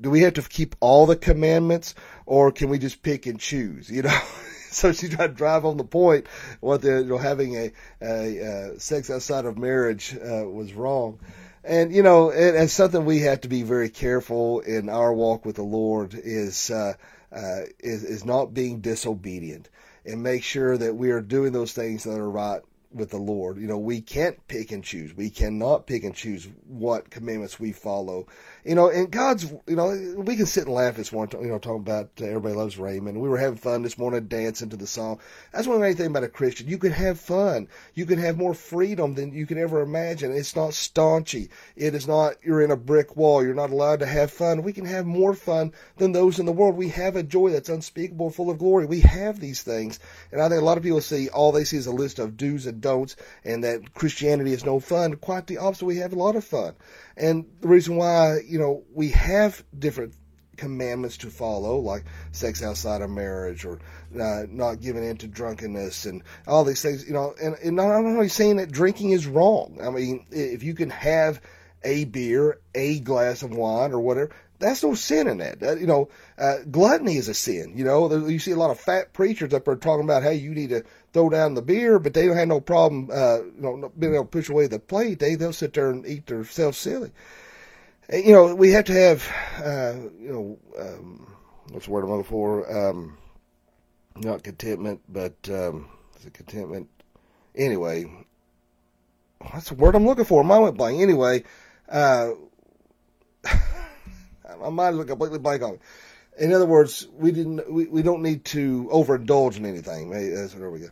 do 0.00 0.10
we 0.10 0.20
have 0.22 0.34
to 0.34 0.42
keep 0.42 0.76
all 0.80 1.06
the 1.06 1.16
commandments, 1.16 1.94
or 2.26 2.52
can 2.52 2.68
we 2.68 2.78
just 2.78 3.02
pick 3.02 3.26
and 3.26 3.40
choose?" 3.40 3.90
You 3.90 4.02
know. 4.02 4.20
so 4.70 4.92
she 4.92 5.08
tried 5.08 5.26
to 5.28 5.34
drive 5.34 5.64
on 5.64 5.76
the 5.76 5.84
point 5.84 6.26
what 6.60 6.82
the 6.82 7.00
you 7.02 7.06
know 7.06 7.18
having 7.18 7.56
a, 7.56 7.72
a, 8.00 8.36
a 8.38 8.80
sex 8.80 9.10
outside 9.10 9.44
of 9.44 9.58
marriage 9.58 10.14
uh, 10.14 10.48
was 10.48 10.72
wrong. 10.72 11.18
And 11.64 11.92
you 11.92 12.02
know, 12.04 12.30
it, 12.30 12.54
it's 12.54 12.72
something 12.72 13.04
we 13.04 13.20
have 13.20 13.42
to 13.42 13.48
be 13.48 13.62
very 13.62 13.90
careful 13.90 14.60
in 14.60 14.88
our 14.88 15.12
walk 15.12 15.44
with 15.44 15.56
the 15.56 15.62
Lord 15.62 16.14
is 16.14 16.70
uh, 16.70 16.94
uh, 17.32 17.62
is 17.80 18.04
is 18.04 18.24
not 18.24 18.54
being 18.54 18.80
disobedient 18.80 19.68
and 20.04 20.22
make 20.22 20.42
sure 20.42 20.76
that 20.76 20.94
we 20.94 21.10
are 21.10 21.20
doing 21.20 21.52
those 21.52 21.72
things 21.72 22.04
that 22.04 22.18
are 22.18 22.30
right 22.30 22.62
with 22.92 23.10
the 23.10 23.18
Lord. 23.18 23.58
You 23.58 23.68
know, 23.68 23.78
we 23.78 24.00
can't 24.00 24.46
pick 24.48 24.72
and 24.72 24.82
choose. 24.82 25.14
We 25.14 25.30
cannot 25.30 25.86
pick 25.86 26.02
and 26.02 26.14
choose 26.14 26.48
what 26.66 27.10
commandments 27.10 27.60
we 27.60 27.72
follow. 27.72 28.26
You 28.64 28.74
know, 28.74 28.90
and 28.90 29.10
God's, 29.10 29.50
you 29.66 29.76
know, 29.76 30.14
we 30.16 30.36
can 30.36 30.46
sit 30.46 30.66
and 30.66 30.74
laugh 30.74 30.96
this 30.96 31.12
morning, 31.12 31.40
you 31.42 31.48
know, 31.48 31.58
talking 31.58 31.80
about 31.80 32.10
uh, 32.20 32.24
everybody 32.24 32.54
loves 32.54 32.78
Raymond. 32.78 33.20
We 33.20 33.28
were 33.28 33.38
having 33.38 33.58
fun 33.58 33.82
this 33.82 33.96
morning 33.96 34.26
dancing 34.26 34.70
to 34.70 34.76
the 34.76 34.86
song. 34.86 35.20
That's 35.52 35.66
one 35.66 35.78
great 35.78 35.96
thing 35.96 36.08
about 36.08 36.24
a 36.24 36.28
Christian. 36.28 36.68
You 36.68 36.78
can 36.78 36.92
have 36.92 37.20
fun. 37.20 37.68
You 37.94 38.06
can 38.06 38.18
have 38.18 38.36
more 38.36 38.54
freedom 38.54 39.14
than 39.14 39.32
you 39.32 39.46
can 39.46 39.58
ever 39.58 39.80
imagine. 39.80 40.32
It's 40.32 40.56
not 40.56 40.70
staunchy. 40.70 41.48
It 41.76 41.94
is 41.94 42.08
not, 42.08 42.34
you're 42.42 42.62
in 42.62 42.72
a 42.72 42.76
brick 42.76 43.16
wall. 43.16 43.44
You're 43.44 43.54
not 43.54 43.70
allowed 43.70 44.00
to 44.00 44.06
have 44.06 44.30
fun. 44.32 44.62
We 44.62 44.72
can 44.72 44.84
have 44.84 45.06
more 45.06 45.34
fun 45.34 45.72
than 45.96 46.12
those 46.12 46.38
in 46.38 46.46
the 46.46 46.52
world. 46.52 46.76
We 46.76 46.88
have 46.88 47.14
a 47.14 47.22
joy 47.22 47.50
that's 47.50 47.68
unspeakable, 47.68 48.30
full 48.30 48.50
of 48.50 48.58
glory. 48.58 48.86
We 48.86 49.00
have 49.00 49.38
these 49.38 49.62
things. 49.62 50.00
And 50.32 50.42
I 50.42 50.48
think 50.48 50.60
a 50.60 50.64
lot 50.64 50.76
of 50.76 50.82
people 50.82 51.00
see, 51.00 51.28
all 51.28 51.52
they 51.52 51.64
see 51.64 51.76
is 51.76 51.86
a 51.86 51.92
list 51.92 52.18
of 52.18 52.36
do's 52.36 52.66
and 52.66 52.79
don'ts 52.80 53.16
and 53.44 53.64
that 53.64 53.94
Christianity 53.94 54.52
is 54.52 54.64
no 54.64 54.80
fun. 54.80 55.16
Quite 55.16 55.46
the 55.46 55.58
opposite. 55.58 55.84
We 55.84 55.96
have 55.98 56.12
a 56.12 56.18
lot 56.18 56.36
of 56.36 56.44
fun. 56.44 56.74
And 57.16 57.46
the 57.60 57.68
reason 57.68 57.96
why, 57.96 58.40
you 58.46 58.58
know, 58.58 58.84
we 58.92 59.10
have 59.10 59.62
different 59.76 60.14
commandments 60.56 61.16
to 61.16 61.28
follow, 61.28 61.78
like 61.78 62.04
sex 62.32 62.62
outside 62.62 63.00
of 63.00 63.10
marriage 63.10 63.64
or 63.64 63.78
uh, 64.20 64.42
not 64.48 64.80
giving 64.80 65.02
in 65.02 65.16
to 65.16 65.26
drunkenness 65.26 66.04
and 66.04 66.22
all 66.46 66.64
these 66.64 66.82
things, 66.82 67.06
you 67.06 67.14
know, 67.14 67.34
and, 67.42 67.56
and 67.62 67.80
I'm 67.80 68.04
not 68.04 68.10
only 68.10 68.28
saying 68.28 68.56
that 68.56 68.70
drinking 68.70 69.10
is 69.10 69.26
wrong. 69.26 69.78
I 69.82 69.90
mean, 69.90 70.26
if 70.30 70.62
you 70.62 70.74
can 70.74 70.90
have 70.90 71.40
a 71.82 72.04
beer, 72.04 72.60
a 72.74 73.00
glass 73.00 73.42
of 73.42 73.52
wine 73.52 73.92
or 73.92 74.00
whatever, 74.00 74.30
that's 74.60 74.82
no 74.82 74.94
sin 74.94 75.26
in 75.26 75.38
that. 75.38 75.60
that 75.60 75.80
you 75.80 75.86
know, 75.86 76.08
uh, 76.38 76.58
gluttony 76.70 77.16
is 77.16 77.28
a 77.28 77.34
sin. 77.34 77.72
You 77.74 77.84
know, 77.84 78.26
you 78.26 78.38
see 78.38 78.52
a 78.52 78.56
lot 78.56 78.70
of 78.70 78.78
fat 78.78 79.12
preachers 79.12 79.52
up 79.52 79.64
there 79.64 79.74
talking 79.74 80.04
about, 80.04 80.22
hey, 80.22 80.34
you 80.34 80.54
need 80.54 80.70
to 80.70 80.84
throw 81.12 81.28
down 81.30 81.54
the 81.54 81.62
beer, 81.62 81.98
but 81.98 82.14
they 82.14 82.26
don't 82.26 82.36
have 82.36 82.48
no 82.48 82.60
problem, 82.60 83.08
uh, 83.12 83.38
you 83.38 83.52
know, 83.58 83.92
being 83.98 84.14
able 84.14 84.24
to 84.24 84.30
push 84.30 84.48
away 84.48 84.66
the 84.66 84.78
plate. 84.78 85.18
They 85.18 85.34
they'll 85.34 85.52
sit 85.52 85.72
there 85.72 85.90
and 85.90 86.06
eat 86.06 86.26
themselves 86.26 86.78
silly. 86.78 87.10
And, 88.08 88.24
you 88.24 88.32
know, 88.32 88.54
we 88.54 88.72
have 88.72 88.84
to 88.84 88.92
have, 88.92 89.28
uh, 89.64 89.94
you 90.20 90.32
know, 90.32 90.58
um, 90.78 91.26
what's 91.70 91.86
the 91.86 91.92
word 91.92 92.04
I'm 92.04 92.10
looking 92.10 92.24
for? 92.24 92.88
Um, 92.88 93.16
not 94.16 94.42
contentment, 94.42 95.00
but 95.08 95.36
um, 95.48 95.88
is 96.18 96.26
it 96.26 96.34
contentment? 96.34 96.88
Anyway, 97.54 98.04
what's 99.50 99.70
the 99.70 99.74
word 99.74 99.94
I'm 99.94 100.06
looking 100.06 100.24
for? 100.24 100.44
My 100.44 100.58
went 100.58 100.76
blank. 100.76 101.00
Anyway, 101.00 101.44
uh, 101.88 102.32
my 104.58 104.70
mind 104.70 104.98
is 104.98 105.04
completely 105.06 105.38
blank 105.38 105.62
on. 105.62 105.74
it. 105.74 105.80
In 106.38 106.52
other 106.52 106.66
words, 106.66 107.06
we 107.12 107.32
didn't. 107.32 107.70
We, 107.70 107.86
we 107.86 108.02
don't 108.02 108.22
need 108.22 108.44
to 108.46 108.88
overindulge 108.92 109.56
in 109.56 109.66
anything. 109.66 110.10
That's 110.10 110.54
where 110.54 110.70
we 110.70 110.80
go. 110.80 110.88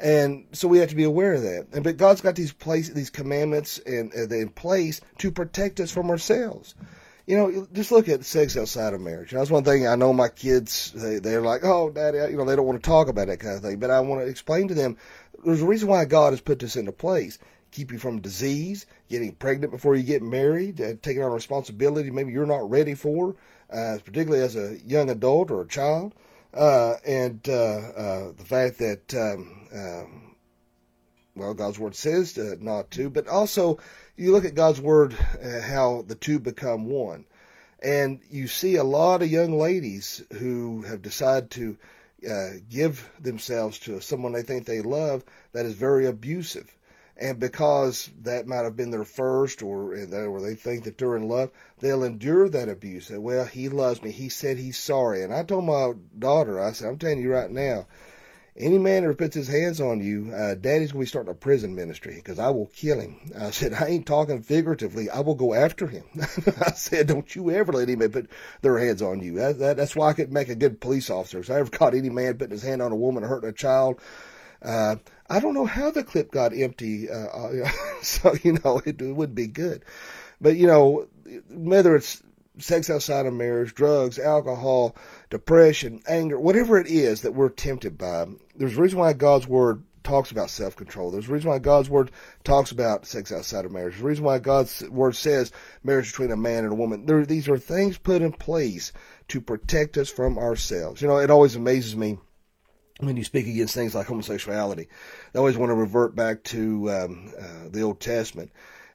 And 0.00 0.46
so 0.52 0.66
we 0.66 0.78
have 0.78 0.88
to 0.90 0.96
be 0.96 1.04
aware 1.04 1.34
of 1.34 1.42
that. 1.42 1.68
And 1.72 1.84
but 1.84 1.96
God's 1.96 2.20
got 2.22 2.34
these 2.34 2.52
place, 2.52 2.88
these 2.88 3.10
commandments 3.10 3.78
and 3.78 4.12
uh, 4.14 4.34
in 4.34 4.48
place 4.48 5.00
to 5.18 5.30
protect 5.30 5.80
us 5.80 5.90
from 5.90 6.10
ourselves. 6.10 6.74
You 7.26 7.36
know, 7.36 7.66
just 7.72 7.92
look 7.92 8.08
at 8.08 8.24
sex 8.24 8.56
outside 8.56 8.92
of 8.92 9.00
marriage. 9.00 9.30
That's 9.30 9.50
one 9.50 9.62
thing 9.62 9.86
I 9.86 9.94
know 9.94 10.12
my 10.12 10.28
kids, 10.28 10.90
they, 10.92 11.18
they're 11.18 11.42
like, 11.42 11.64
oh, 11.64 11.90
daddy, 11.90 12.18
you 12.18 12.36
know, 12.36 12.44
they 12.44 12.56
don't 12.56 12.66
want 12.66 12.82
to 12.82 12.88
talk 12.88 13.08
about 13.08 13.28
that 13.28 13.38
kind 13.38 13.54
of 13.54 13.62
thing. 13.62 13.78
But 13.78 13.90
I 13.90 14.00
want 14.00 14.22
to 14.22 14.26
explain 14.26 14.68
to 14.68 14.74
them 14.74 14.96
there's 15.44 15.62
a 15.62 15.66
reason 15.66 15.88
why 15.88 16.04
God 16.06 16.32
has 16.32 16.40
put 16.40 16.58
this 16.58 16.76
into 16.76 16.92
place 16.92 17.38
keep 17.70 17.92
you 17.92 17.98
from 17.98 18.20
disease, 18.20 18.86
getting 19.08 19.32
pregnant 19.32 19.72
before 19.72 19.94
you 19.94 20.02
get 20.02 20.22
married, 20.22 20.80
uh, 20.80 20.94
taking 21.02 21.22
on 21.22 21.32
responsibility 21.32 22.10
maybe 22.10 22.32
you're 22.32 22.46
not 22.46 22.68
ready 22.68 22.94
for, 22.94 23.36
uh, 23.72 23.98
particularly 24.04 24.42
as 24.42 24.56
a 24.56 24.78
young 24.84 25.10
adult 25.10 25.50
or 25.50 25.62
a 25.62 25.68
child, 25.68 26.14
uh, 26.54 26.94
and 27.06 27.48
uh, 27.48 27.52
uh, 27.52 28.32
the 28.36 28.44
fact 28.44 28.78
that 28.78 29.14
um, 29.14 29.68
um, 29.72 30.36
well, 31.36 31.54
God's 31.54 31.78
word 31.78 31.94
says 31.94 32.36
not 32.60 32.90
to, 32.92 33.08
but 33.08 33.28
also 33.28 33.78
you 34.16 34.32
look 34.32 34.44
at 34.44 34.54
God's 34.54 34.80
word 34.80 35.16
uh, 35.42 35.60
how 35.60 36.04
the 36.06 36.16
two 36.16 36.38
become 36.38 36.86
one, 36.86 37.24
and 37.82 38.20
you 38.30 38.48
see 38.48 38.76
a 38.76 38.84
lot 38.84 39.22
of 39.22 39.30
young 39.30 39.56
ladies 39.56 40.22
who 40.32 40.82
have 40.82 41.02
decided 41.02 41.50
to 41.52 41.76
give 42.68 43.08
themselves 43.18 43.78
to 43.78 43.98
someone 44.00 44.32
they 44.32 44.42
think 44.42 44.66
they 44.66 44.82
love 44.82 45.24
that 45.52 45.64
is 45.64 45.74
very 45.74 46.06
abusive 46.06 46.70
and 47.20 47.38
because 47.38 48.10
that 48.22 48.46
might 48.46 48.64
have 48.64 48.76
been 48.76 48.90
their 48.90 49.04
first 49.04 49.62
or, 49.62 49.94
or 49.94 50.40
they 50.40 50.54
think 50.54 50.84
that 50.84 50.96
they're 50.96 51.16
in 51.16 51.28
love, 51.28 51.50
they'll 51.80 52.02
endure 52.02 52.48
that 52.48 52.70
abuse. 52.70 53.10
Well, 53.10 53.44
he 53.44 53.68
loves 53.68 54.02
me. 54.02 54.10
He 54.10 54.30
said 54.30 54.56
he's 54.56 54.78
sorry. 54.78 55.22
And 55.22 55.32
I 55.32 55.42
told 55.42 55.66
my 55.66 55.92
daughter, 56.18 56.58
I 56.58 56.72
said, 56.72 56.88
I'm 56.88 56.98
telling 56.98 57.20
you 57.20 57.30
right 57.30 57.50
now, 57.50 57.86
any 58.56 58.78
man 58.78 59.04
who 59.04 59.14
puts 59.14 59.34
his 59.34 59.48
hands 59.48 59.80
on 59.80 60.00
you, 60.00 60.32
uh, 60.34 60.54
daddy's 60.54 60.92
going 60.92 61.02
to 61.02 61.06
be 61.06 61.06
starting 61.06 61.30
a 61.30 61.34
prison 61.34 61.74
ministry 61.74 62.14
because 62.16 62.38
I 62.38 62.48
will 62.50 62.66
kill 62.66 63.00
him. 63.00 63.18
I 63.38 63.50
said, 63.50 63.74
I 63.74 63.86
ain't 63.86 64.06
talking 64.06 64.42
figuratively. 64.42 65.10
I 65.10 65.20
will 65.20 65.34
go 65.34 65.52
after 65.52 65.86
him. 65.86 66.04
I 66.60 66.72
said, 66.72 67.06
don't 67.06 67.34
you 67.36 67.50
ever 67.50 67.72
let 67.72 67.82
anybody 67.82 68.08
put 68.08 68.30
their 68.62 68.78
hands 68.78 69.02
on 69.02 69.20
you. 69.20 69.34
That, 69.34 69.58
that, 69.58 69.76
that's 69.76 69.94
why 69.94 70.08
I 70.08 70.14
could 70.14 70.32
make 70.32 70.48
a 70.48 70.54
good 70.54 70.80
police 70.80 71.10
officer. 71.10 71.40
If 71.40 71.50
I 71.50 71.60
ever 71.60 71.70
caught 71.70 71.94
any 71.94 72.10
man 72.10 72.38
putting 72.38 72.52
his 72.52 72.62
hand 72.62 72.80
on 72.80 72.92
a 72.92 72.96
woman 72.96 73.24
or 73.24 73.28
hurting 73.28 73.50
a 73.50 73.52
child, 73.52 74.00
uh, 74.62 74.96
I 75.28 75.40
don't 75.40 75.54
know 75.54 75.66
how 75.66 75.90
the 75.90 76.04
clip 76.04 76.30
got 76.30 76.56
empty. 76.56 77.08
Uh, 77.10 77.14
uh 77.14 77.70
so, 78.02 78.34
you 78.42 78.58
know, 78.64 78.80
it, 78.84 79.00
it 79.00 79.12
would 79.12 79.34
be 79.34 79.46
good. 79.46 79.84
But, 80.40 80.56
you 80.56 80.66
know, 80.66 81.06
whether 81.50 81.94
it's 81.94 82.22
sex 82.58 82.90
outside 82.90 83.26
of 83.26 83.34
marriage, 83.34 83.74
drugs, 83.74 84.18
alcohol, 84.18 84.96
depression, 85.30 86.00
anger, 86.06 86.38
whatever 86.38 86.78
it 86.78 86.86
is 86.86 87.22
that 87.22 87.34
we're 87.34 87.48
tempted 87.48 87.96
by, 87.96 88.26
there's 88.56 88.76
a 88.76 88.80
reason 88.80 88.98
why 88.98 89.12
God's 89.12 89.46
Word 89.46 89.82
talks 90.02 90.30
about 90.30 90.50
self 90.50 90.76
control. 90.76 91.10
There's 91.10 91.28
a 91.28 91.32
reason 91.32 91.50
why 91.50 91.58
God's 91.58 91.90
Word 91.90 92.10
talks 92.44 92.70
about 92.70 93.06
sex 93.06 93.32
outside 93.32 93.64
of 93.64 93.72
marriage. 93.72 93.94
There's 93.94 94.02
a 94.02 94.08
reason 94.08 94.24
why 94.24 94.38
God's 94.38 94.82
Word 94.88 95.16
says 95.16 95.52
marriage 95.84 96.10
between 96.10 96.32
a 96.32 96.36
man 96.36 96.64
and 96.64 96.72
a 96.72 96.76
woman. 96.76 97.06
There, 97.06 97.24
these 97.24 97.48
are 97.48 97.58
things 97.58 97.98
put 97.98 98.22
in 98.22 98.32
place 98.32 98.92
to 99.28 99.40
protect 99.40 99.98
us 99.98 100.10
from 100.10 100.38
ourselves. 100.38 101.02
You 101.02 101.08
know, 101.08 101.18
it 101.18 101.30
always 101.30 101.56
amazes 101.56 101.96
me 101.96 102.18
when 103.00 103.16
you 103.16 103.24
speak 103.24 103.46
against 103.46 103.74
things 103.74 103.94
like 103.94 104.06
homosexuality. 104.06 104.88
They 105.32 105.38
always 105.38 105.56
want 105.56 105.70
to 105.70 105.74
revert 105.74 106.14
back 106.14 106.42
to 106.44 106.90
um, 106.90 107.32
uh, 107.38 107.68
the 107.70 107.82
Old 107.82 108.00
Testament 108.00 108.50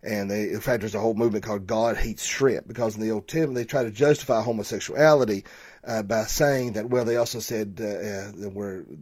and 0.05 0.29
they, 0.29 0.51
in 0.51 0.59
fact, 0.59 0.81
there's 0.81 0.93
a 0.93 0.99
whole 0.99 1.15
movement 1.15 1.43
called 1.43 1.65
God 1.65 1.97
Hates 1.97 2.23
Shrimp 2.23 2.67
because 2.67 2.95
in 2.95 3.01
the 3.01 3.11
Old 3.11 3.27
Testament 3.27 3.55
they 3.55 3.65
try 3.65 3.83
to 3.83 3.89
justify 3.89 4.41
homosexuality 4.41 5.43
uh, 5.85 6.01
by 6.01 6.23
saying 6.23 6.73
that, 6.73 6.89
well, 6.89 7.05
they 7.05 7.17
also 7.17 7.39
said 7.39 7.79
uh, 7.79 7.85
uh, 7.85 8.31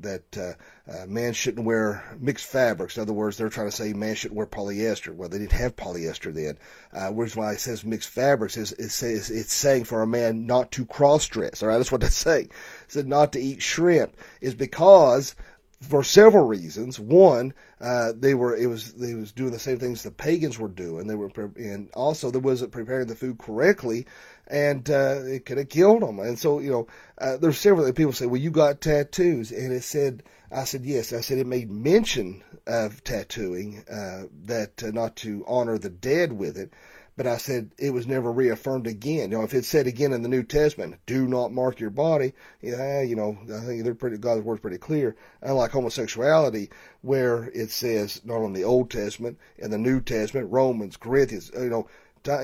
that 0.01 0.23
uh, 0.37 0.91
uh, 0.91 1.05
man 1.07 1.31
shouldn't 1.33 1.65
wear 1.65 2.03
mixed 2.19 2.45
fabrics. 2.45 2.97
In 2.97 3.01
other 3.01 3.13
words, 3.13 3.37
they're 3.37 3.49
trying 3.49 3.69
to 3.69 3.75
say 3.75 3.93
man 3.93 4.15
shouldn't 4.15 4.37
wear 4.37 4.45
polyester. 4.45 5.15
Well, 5.15 5.29
they 5.29 5.39
didn't 5.39 5.53
have 5.53 5.75
polyester 5.75 6.33
then. 6.33 6.57
Uh, 6.91 7.11
which 7.11 7.35
why 7.35 7.53
it 7.53 7.59
says 7.59 7.85
mixed 7.85 8.09
fabrics 8.09 8.57
is 8.57 8.73
it 8.73 8.89
says 8.89 9.29
it's 9.29 9.53
saying 9.53 9.85
for 9.85 10.01
a 10.01 10.07
man 10.07 10.45
not 10.45 10.71
to 10.73 10.85
cross 10.85 11.27
dress. 11.27 11.63
All 11.63 11.69
right, 11.69 11.77
that's 11.77 11.91
what 11.91 12.03
saying. 12.03 12.45
It 12.45 12.51
said 12.87 13.07
not 13.07 13.33
to 13.33 13.39
eat 13.39 13.61
shrimp 13.61 14.15
is 14.41 14.53
because 14.53 15.35
for 15.83 16.03
several 16.03 16.45
reasons. 16.45 16.99
One, 16.99 17.53
uh, 17.81 18.13
they 18.15 18.33
were 18.33 18.55
it 18.55 18.67
was 18.67 18.93
they 18.93 19.13
was 19.13 19.31
doing 19.31 19.51
the 19.51 19.59
same 19.59 19.77
things 19.77 20.03
the 20.03 20.11
pagans 20.11 20.57
were 20.57 20.69
doing. 20.69 21.07
They 21.07 21.15
were 21.15 21.31
and 21.57 21.89
also 21.93 22.31
they 22.31 22.39
wasn't 22.39 22.71
preparing 22.71 23.07
the 23.07 23.15
food 23.15 23.37
correctly, 23.37 24.07
and 24.47 24.89
uh, 24.89 25.21
it 25.23 25.45
could 25.45 25.57
have 25.57 25.69
killed 25.69 26.01
them. 26.01 26.19
And 26.19 26.39
so 26.39 26.59
you 26.59 26.71
know, 26.71 26.87
uh, 27.17 27.37
there's 27.37 27.59
several 27.59 27.91
people 27.93 28.13
say, 28.13 28.25
"Well, 28.25 28.41
you 28.41 28.51
got 28.51 28.81
tattoos," 28.81 29.51
and 29.51 29.73
it 29.73 29.83
said, 29.83 30.23
"I 30.51 30.63
said 30.63 30.85
yes." 30.85 31.13
I 31.13 31.21
said 31.21 31.37
it 31.37 31.47
made 31.47 31.69
mention 31.69 32.43
of 32.65 33.03
tattooing 33.03 33.83
uh, 33.89 34.23
that 34.45 34.83
uh, 34.83 34.91
not 34.91 35.17
to 35.17 35.43
honor 35.47 35.77
the 35.77 35.89
dead 35.89 36.31
with 36.33 36.57
it. 36.57 36.73
But 37.15 37.27
I 37.27 37.37
said 37.37 37.71
it 37.77 37.91
was 37.91 38.07
never 38.07 38.31
reaffirmed 38.31 38.87
again. 38.87 39.31
You 39.31 39.37
know, 39.37 39.43
if 39.43 39.53
it 39.53 39.65
said 39.65 39.85
again 39.85 40.13
in 40.13 40.23
the 40.23 40.29
New 40.29 40.43
Testament, 40.43 40.95
"Do 41.05 41.27
not 41.27 41.53
mark 41.53 41.79
your 41.79 41.91
body," 41.91 42.33
yeah, 42.61 43.01
you 43.01 43.15
know, 43.15 43.37
I 43.53 43.59
think 43.59 43.83
they're 43.83 43.93
pretty. 43.93 44.17
God's 44.17 44.43
word's 44.43 44.61
pretty 44.61 44.79
clear. 44.79 45.15
Unlike 45.41 45.71
homosexuality, 45.71 46.69
where 47.01 47.51
it 47.53 47.69
says 47.69 48.21
not 48.25 48.41
on 48.41 48.53
the 48.53 48.63
Old 48.63 48.89
Testament 48.89 49.37
in 49.57 49.69
the 49.69 49.77
New 49.77 50.01
Testament, 50.01 50.51
Romans, 50.51 50.97
Corinthians, 50.97 51.51
you 51.53 51.69
know, 51.69 51.87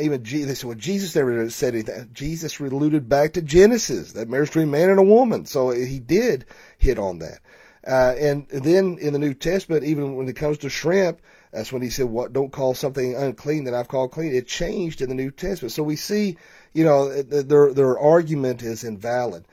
even 0.02 0.24
Jesus, 0.24 0.64
well, 0.64 0.76
Jesus 0.76 1.16
never 1.16 1.50
said 1.50 1.74
anything. 1.74 2.10
Jesus 2.14 2.60
alluded 2.60 3.08
back 3.08 3.34
to 3.34 3.42
Genesis, 3.42 4.12
that 4.14 4.30
marriage 4.30 4.50
between 4.50 4.72
man 4.72 4.90
and 4.90 5.00
a 5.00 5.04
woman. 5.04 5.46
So 5.46 5.70
he 5.70 6.00
did 6.00 6.46
hit 6.78 7.00
on 7.00 7.20
that. 7.20 7.40
Uh, 7.88 8.14
and 8.20 8.48
then 8.50 8.98
in 9.00 9.14
the 9.14 9.20
New 9.20 9.34
Testament, 9.34 9.86
even 9.86 10.16
when 10.16 10.28
it 10.28 10.36
comes 10.36 10.58
to 10.60 10.70
shrimp, 10.70 11.22
that's 11.52 11.72
when 11.72 11.82
he 11.82 11.90
said, 11.90 12.06
"What? 12.06 12.34
Don't 12.34 12.52
call 12.52 12.74
something 12.74 13.16
unclean 13.16 13.64
that 13.66 13.74
I've 13.74 13.88
called 13.88 14.12
clean." 14.12 14.34
It 14.34 14.48
changed 14.48 15.02
in 15.02 15.10
the 15.10 15.16
New 15.16 15.32
Testament, 15.32 15.72
so 15.72 15.84
we 15.84 15.96
see, 15.96 16.38
you 16.74 16.84
know, 16.84 17.22
their 17.22 17.74
their 17.74 17.98
argument 17.98 18.62
is 18.62 18.84
invalid. 18.84 19.46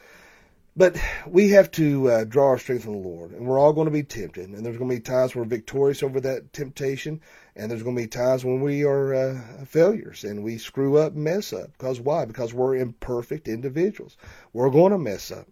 But 0.79 1.01
we 1.27 1.49
have 1.51 1.71
to 1.73 2.11
uh, 2.11 2.25
draw 2.25 2.49
our 2.49 2.59
strength 2.59 2.85
from 2.85 3.01
the 3.01 3.09
Lord, 3.09 3.31
and 3.31 3.47
we're 3.47 3.59
all 3.59 3.73
going 3.73 3.87
to 3.87 3.91
be 3.91 4.03
tempted, 4.03 4.51
and 4.51 4.65
there's 4.65 4.77
going 4.77 4.91
to 4.91 4.97
be 4.97 5.01
times 5.01 5.35
we're 5.35 5.45
victorious 5.45 6.03
over 6.03 6.21
that 6.21 6.53
temptation, 6.53 7.23
and 7.57 7.71
there's 7.71 7.83
going 7.83 7.97
to 7.97 8.03
be 8.03 8.09
times 8.09 8.45
when 8.45 8.61
we 8.61 8.85
are 8.85 9.15
uh, 9.15 9.65
failures 9.65 10.23
and 10.23 10.45
we 10.45 10.59
screw 10.59 10.99
up, 10.99 11.15
and 11.15 11.25
mess 11.25 11.55
up. 11.55 11.73
Because 11.73 11.99
why? 11.99 12.27
Because 12.27 12.53
we're 12.53 12.77
imperfect 12.77 13.49
individuals. 13.49 14.19
We're 14.53 14.69
going 14.69 14.93
to 14.93 14.99
mess 14.99 15.31
up, 15.31 15.49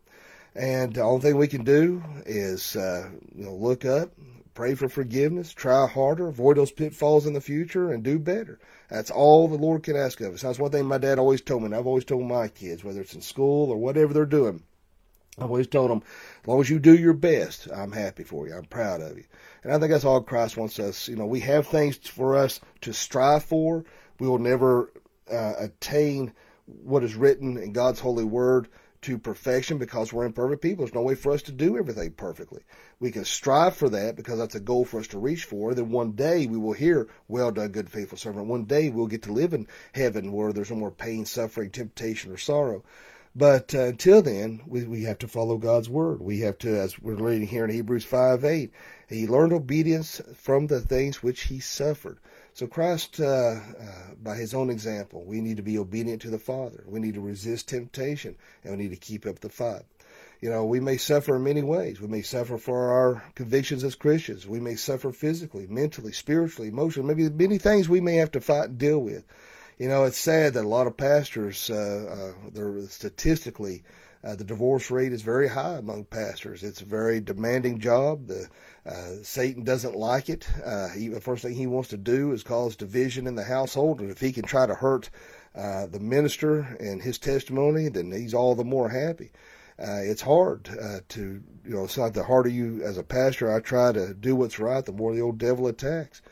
and 0.55 0.93
the 0.93 1.01
only 1.01 1.23
thing 1.23 1.39
we 1.39 1.49
can 1.49 1.65
do 1.65 2.03
is 2.27 2.77
uh, 2.77 3.09
you 3.35 3.47
know 3.47 3.55
look 3.55 3.87
up, 3.87 4.11
pray 4.55 4.75
for 4.75 4.89
forgiveness, 4.89 5.53
try 5.53 5.87
harder, 5.87 6.29
avoid 6.29 6.57
those 6.57 6.73
pitfalls 6.73 7.27
in 7.27 7.33
the 7.33 7.41
future, 7.41 7.93
and 7.93 8.03
do 8.03 8.19
better. 8.19 8.59
That's 8.89 9.11
all 9.11 9.49
the 9.49 9.57
Lord 9.57 9.83
can 9.83 9.97
ask 9.97 10.21
of 10.21 10.35
us. 10.35 10.43
That's 10.43 10.59
one 10.59 10.71
thing 10.71 10.87
my 10.87 10.99
dad 10.99 11.19
always 11.19 11.41
told 11.41 11.63
me, 11.63 11.67
and 11.67 11.75
I've 11.75 11.87
always 11.87 12.05
told 12.05 12.25
my 12.25 12.49
kids, 12.49 12.85
whether 12.85 13.01
it's 13.01 13.15
in 13.15 13.21
school 13.21 13.71
or 13.71 13.77
whatever 13.77 14.15
they're 14.15 14.27
doing. 14.27 14.63
I've 15.39 15.51
always 15.51 15.67
told 15.67 15.91
them, 15.91 16.03
as 16.43 16.49
long 16.49 16.61
as 16.61 16.71
you 16.71 16.79
do 16.79 16.97
your 16.97 17.13
best, 17.13 17.67
I'm 17.75 17.91
happy 17.91 18.23
for 18.23 18.47
you. 18.47 18.55
I'm 18.55 18.67
proud 18.67 19.01
of 19.01 19.17
you. 19.17 19.25
And 19.65 19.73
I 19.73 19.79
think 19.79 19.91
that's 19.91 20.05
all 20.05 20.21
Christ 20.21 20.57
wants 20.57 20.79
us. 20.79 21.09
You 21.09 21.17
know, 21.17 21.27
we 21.27 21.41
have 21.41 21.67
things 21.67 21.97
for 21.97 22.37
us 22.37 22.61
to 22.83 22.93
strive 22.93 23.43
for. 23.43 23.85
We 24.21 24.29
will 24.29 24.39
never 24.39 24.93
uh, 25.31 25.55
attain 25.59 26.33
what 26.67 27.03
is 27.03 27.17
written 27.17 27.57
in 27.57 27.73
God's 27.73 27.99
holy 27.99 28.25
word 28.25 28.69
to 29.05 29.19
perfection 29.19 29.79
because 29.79 30.13
we're 30.13 30.25
imperfect 30.25 30.63
people. 30.63 30.85
There's 30.85 30.95
no 30.95 31.03
way 31.03 31.15
for 31.15 31.33
us 31.33 31.43
to 31.43 31.53
do 31.53 31.77
everything 31.77 32.13
perfectly. 32.13 32.63
We 33.01 33.11
can 33.11 33.25
strive 33.25 33.77
for 33.77 33.89
that 33.91 34.17
because 34.17 34.39
that's 34.39 34.55
a 34.55 34.61
goal 34.61 34.85
for 34.85 35.01
us 35.01 35.09
to 35.09 35.19
reach 35.19 35.45
for. 35.45 35.75
Then 35.75 35.91
one 35.91 36.13
day 36.13 36.47
we 36.47 36.57
will 36.57 36.73
hear, 36.73 37.09
well 37.29 37.51
done, 37.51 37.69
good, 37.69 37.91
faithful 37.91 38.17
servant. 38.17 38.47
One 38.47 38.65
day 38.65 38.89
we'll 38.89 39.07
get 39.07 39.23
to 39.25 39.33
live 39.33 39.53
in 39.53 39.67
heaven 39.93 40.33
where 40.33 40.53
there's 40.53 40.71
no 40.71 40.77
more 40.77 40.91
pain, 40.91 41.27
suffering, 41.27 41.71
temptation, 41.71 42.33
or 42.33 42.39
sorrow. 42.39 42.83
But 43.37 43.75
uh, 43.75 43.87
until 43.87 44.23
then, 44.23 44.63
we, 44.65 44.85
we 44.85 45.03
have 45.03 45.19
to 45.19 45.29
follow 45.29 45.59
God's 45.59 45.89
word. 45.89 46.23
We 46.23 46.41
have 46.41 46.57
to, 46.59 46.81
as 46.81 46.99
we're 47.01 47.15
reading 47.15 47.49
here 47.49 47.65
in 47.65 47.71
Hebrews 47.71 48.05
5 48.05 48.45
8, 48.45 48.73
he 49.09 49.27
learned 49.27 49.53
obedience 49.53 50.21
from 50.35 50.69
the 50.69 50.81
things 50.81 51.23
which 51.23 51.43
he 51.43 51.59
suffered. 51.61 52.19
So 52.55 52.69
Christ, 52.69 53.19
uh, 53.19 53.25
uh, 53.25 54.15
by 54.23 54.37
his 54.37 54.55
own 54.55 54.71
example, 54.71 55.25
we 55.25 55.41
need 55.41 55.57
to 55.57 55.63
be 55.65 55.77
obedient 55.77 56.23
to 56.23 56.31
the 56.31 56.39
Father. 56.39 56.85
We 56.87 57.01
need 57.01 57.15
to 57.15 57.21
resist 57.21 57.69
temptation, 57.69 58.37
and 58.63 58.77
we 58.77 58.85
need 58.85 58.91
to 58.91 58.97
keep 58.97 59.27
up 59.27 59.41
the 59.41 59.49
fight. 59.49 59.83
You 60.41 60.51
know, 60.51 60.65
we 60.65 60.79
may 60.79 60.97
suffer 60.97 61.35
in 61.35 61.43
many 61.43 61.65
ways. 61.65 62.01
We 62.01 62.07
may 62.07 62.23
suffer 62.23 62.57
for 62.57 62.93
our 62.93 63.25
convictions 63.35 63.83
as 63.83 63.97
Christians. 63.97 64.47
We 64.47 64.61
may 64.61 64.77
suffer 64.77 65.11
physically, 65.11 65.67
mentally, 65.67 66.13
spiritually, 66.13 66.69
emotionally. 66.69 67.13
Maybe 67.13 67.29
many 67.29 67.59
things 67.59 67.89
we 67.89 68.01
may 68.01 68.17
have 68.17 68.31
to 68.33 68.41
fight 68.41 68.69
and 68.69 68.79
deal 68.79 69.01
with. 69.01 69.25
You 69.77 69.89
know, 69.89 70.05
it's 70.05 70.19
sad 70.19 70.55
that 70.55 70.65
a 70.65 70.69
lot 70.69 70.87
of 70.87 70.97
pastors, 70.97 71.69
uh, 71.71 72.35
uh, 72.37 72.51
they're 72.53 72.87
statistically, 72.87 73.83
uh, 74.25 74.35
the 74.35 74.45
divorce 74.45 74.91
rate 74.91 75.13
is 75.13 75.23
very 75.23 75.49
high 75.49 75.75
among 75.75 76.05
pastors. 76.05 76.63
It's 76.63 76.81
a 76.81 76.87
very 76.87 77.21
demanding 77.21 77.79
job. 77.79 78.27
The 78.27 78.49
uh, 78.87 79.23
Satan 79.23 79.65
doesn't 79.65 79.97
like 79.97 80.29
it. 80.29 80.49
Uh, 80.65 80.89
he, 80.89 81.09
the 81.09 81.21
first 81.21 81.43
thing 81.43 81.55
he 81.55 81.67
wants 81.67 81.91
to 81.91 81.97
do 81.97 82.33
is 82.33 82.43
cause 82.43 82.77
division 82.77 83.27
in 83.27 83.35
the 83.35 83.45
household, 83.45 84.01
and 84.01 84.11
if 84.11 84.21
he 84.21 84.33
can 84.33 84.45
try 84.45 84.67
to 84.67 84.75
hurt 84.75 85.11
uh, 85.55 85.87
the 85.87 86.01
minister 86.01 86.61
and 86.81 87.03
his 87.03 87.19
testimony, 87.19 87.89
then 87.89 88.11
he's 88.11 88.35
all 88.35 88.55
the 88.55 88.65
more 88.65 88.89
happy. 88.89 89.31
Uh, 89.79 90.01
it's 90.03 90.23
hard 90.23 90.69
uh, 90.81 91.01
to, 91.09 91.43
you 91.65 91.75
know, 91.75 91.85
it's 91.85 91.99
not 91.99 92.15
the 92.15 92.23
harder 92.23 92.49
you 92.49 92.81
as 92.85 92.97
a 92.97 93.03
pastor. 93.03 93.53
I 93.53 93.61
try 93.61 93.93
to 93.93 94.15
do 94.15 94.37
what's 94.37 94.59
right, 94.59 94.85
the 94.85 94.93
more 94.93 95.13
the 95.13 95.21
old 95.21 95.39
devil 95.39 95.67
attacks, 95.67 96.23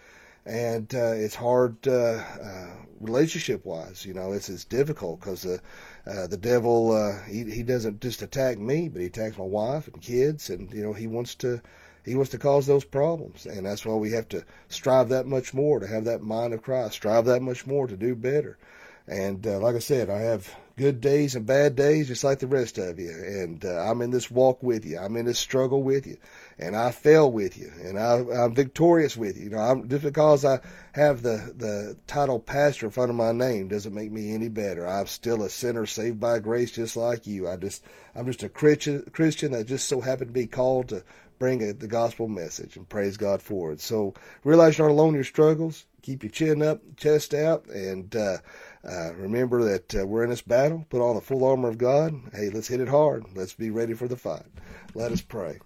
and 0.47 0.93
uh, 0.95 1.13
it's 1.13 1.35
hard 1.35 1.77
uh, 1.87 2.23
uh, 2.41 2.71
relationship 3.01 3.65
wise. 3.65 4.07
You 4.07 4.15
know, 4.15 4.33
it's 4.33 4.49
it's 4.49 4.65
difficult 4.65 5.21
because 5.21 5.43
the 5.43 5.61
uh, 6.07 6.27
the 6.27 6.37
devil 6.37 6.93
uh, 6.93 7.23
he 7.25 7.45
he 7.45 7.63
doesn't 7.63 8.01
just 8.01 8.23
attack 8.23 8.59
me, 8.59 8.89
but 8.89 9.01
he 9.01 9.07
attacks 9.07 9.39
my 9.39 9.45
wife 9.45 9.89
and 9.89 10.01
kids, 10.01 10.51
and 10.51 10.73
you 10.73 10.83
know 10.83 10.93
he 10.93 11.07
wants 11.07 11.35
to 11.37 11.61
he 12.05 12.15
wants 12.15 12.31
to 12.31 12.39
cause 12.39 12.67
those 12.67 12.85
problems, 12.85 13.47
and 13.47 13.65
that's 13.65 13.87
why 13.87 13.95
we 13.95 14.11
have 14.11 14.29
to 14.31 14.45
strive 14.69 15.11
that 15.11 15.27
much 15.27 15.55
more 15.55 15.79
to 15.79 15.87
have 15.87 16.05
that 16.05 16.23
mind 16.23 16.53
of 16.53 16.63
Christ, 16.63 16.95
strive 16.95 17.27
that 17.27 17.43
much 17.43 17.67
more 17.67 17.87
to 17.87 17.97
do 17.97 18.15
better. 18.17 18.59
And 19.07 19.47
uh, 19.47 19.59
like 19.59 19.75
I 19.75 19.81
said, 19.81 20.11
I 20.11 20.19
have 20.19 20.55
good 20.77 21.01
days 21.01 21.35
and 21.35 21.45
bad 21.45 21.77
days, 21.77 22.09
just 22.09 22.25
like 22.25 22.39
the 22.39 22.47
rest 22.47 22.79
of 22.79 22.99
you. 22.99 23.11
And 23.11 23.65
uh, 23.65 23.79
I'm 23.81 24.01
in 24.01 24.11
this 24.11 24.31
walk 24.31 24.63
with 24.63 24.85
you. 24.85 24.99
I'm 24.99 25.17
in 25.17 25.27
this 25.27 25.39
struggle 25.39 25.83
with 25.83 26.07
you, 26.07 26.17
and 26.59 26.77
I 26.77 26.93
fail 26.93 27.31
with 27.31 27.59
you, 27.59 27.71
and 27.83 27.99
I, 27.99 28.19
I'm 28.19 28.55
victorious 28.55 29.17
with 29.17 29.37
you. 29.37 29.45
You 29.45 29.51
know, 29.51 29.59
I'm, 29.59 29.89
just 29.89 30.05
because 30.05 30.45
I 30.45 30.61
have 30.93 31.23
the 31.23 31.53
the 31.57 31.97
title 32.07 32.39
pastor 32.39 32.87
in 32.87 32.93
front 32.93 33.11
of 33.11 33.17
my 33.17 33.33
name 33.33 33.69
doesn't 33.69 33.95
make 33.95 34.13
me 34.13 34.35
any 34.35 34.49
better. 34.49 34.87
I'm 34.87 35.07
still 35.07 35.43
a 35.43 35.51
sinner 35.51 35.87
saved 35.87 36.21
by 36.21 36.39
grace, 36.39 36.71
just 36.71 36.97
like 36.97 37.27
you. 37.27 37.49
I 37.49 37.57
just 37.57 37.85
I'm 38.15 38.27
just 38.27 38.43
a 38.43 38.49
Christian 38.49 39.03
Christian 39.13 39.53
that 39.53 39.67
just 39.67 39.89
so 39.89 40.01
happened 40.01 40.29
to 40.29 40.35
be 40.35 40.47
called 40.47 40.89
to 40.91 41.05
bring 41.39 41.63
a, 41.63 41.73
the 41.73 41.89
gospel 41.89 42.29
message, 42.29 42.77
and 42.77 42.89
praise 42.89 43.17
God 43.17 43.43
for 43.43 43.73
it. 43.73 43.81
So 43.81 44.15
realize 44.45 44.79
you're 44.79 44.89
not 44.89 44.95
alone 44.95 45.09
in 45.11 45.15
your 45.17 45.25
struggles. 45.25 45.87
Keep 46.03 46.25
your 46.25 46.31
chin 46.31 46.63
up, 46.63 46.81
chest 46.97 47.33
out, 47.33 47.67
and 47.67 48.15
uh, 48.17 48.39
uh, 48.85 49.15
remember 49.15 49.63
that 49.65 49.95
uh, 49.95 50.07
we're 50.07 50.25
in 50.25 50.31
this 50.31 50.43
battle. 50.43 50.87
Put 50.91 51.01
on 51.01 51.15
the 51.15 51.21
full 51.21 51.45
armor 51.45 51.69
of 51.69 51.79
God. 51.79 52.15
Hey, 52.35 52.51
let's 52.51 52.69
hit 52.69 52.81
it 52.81 52.89
hard. 52.89 53.25
Let's 53.35 53.55
be 53.55 53.71
ready 53.71 53.95
for 53.95 54.09
the 54.09 54.17
fight. 54.17 54.47
Let 54.95 55.13
us 55.13 55.21
pray. 55.21 55.61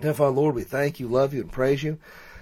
Heavenly 0.00 0.32
Lord, 0.32 0.54
we 0.54 0.62
thank 0.62 1.00
you, 1.00 1.08
love 1.08 1.34
you, 1.34 1.40
and 1.40 1.52
praise 1.52 1.82
you. 1.82 1.98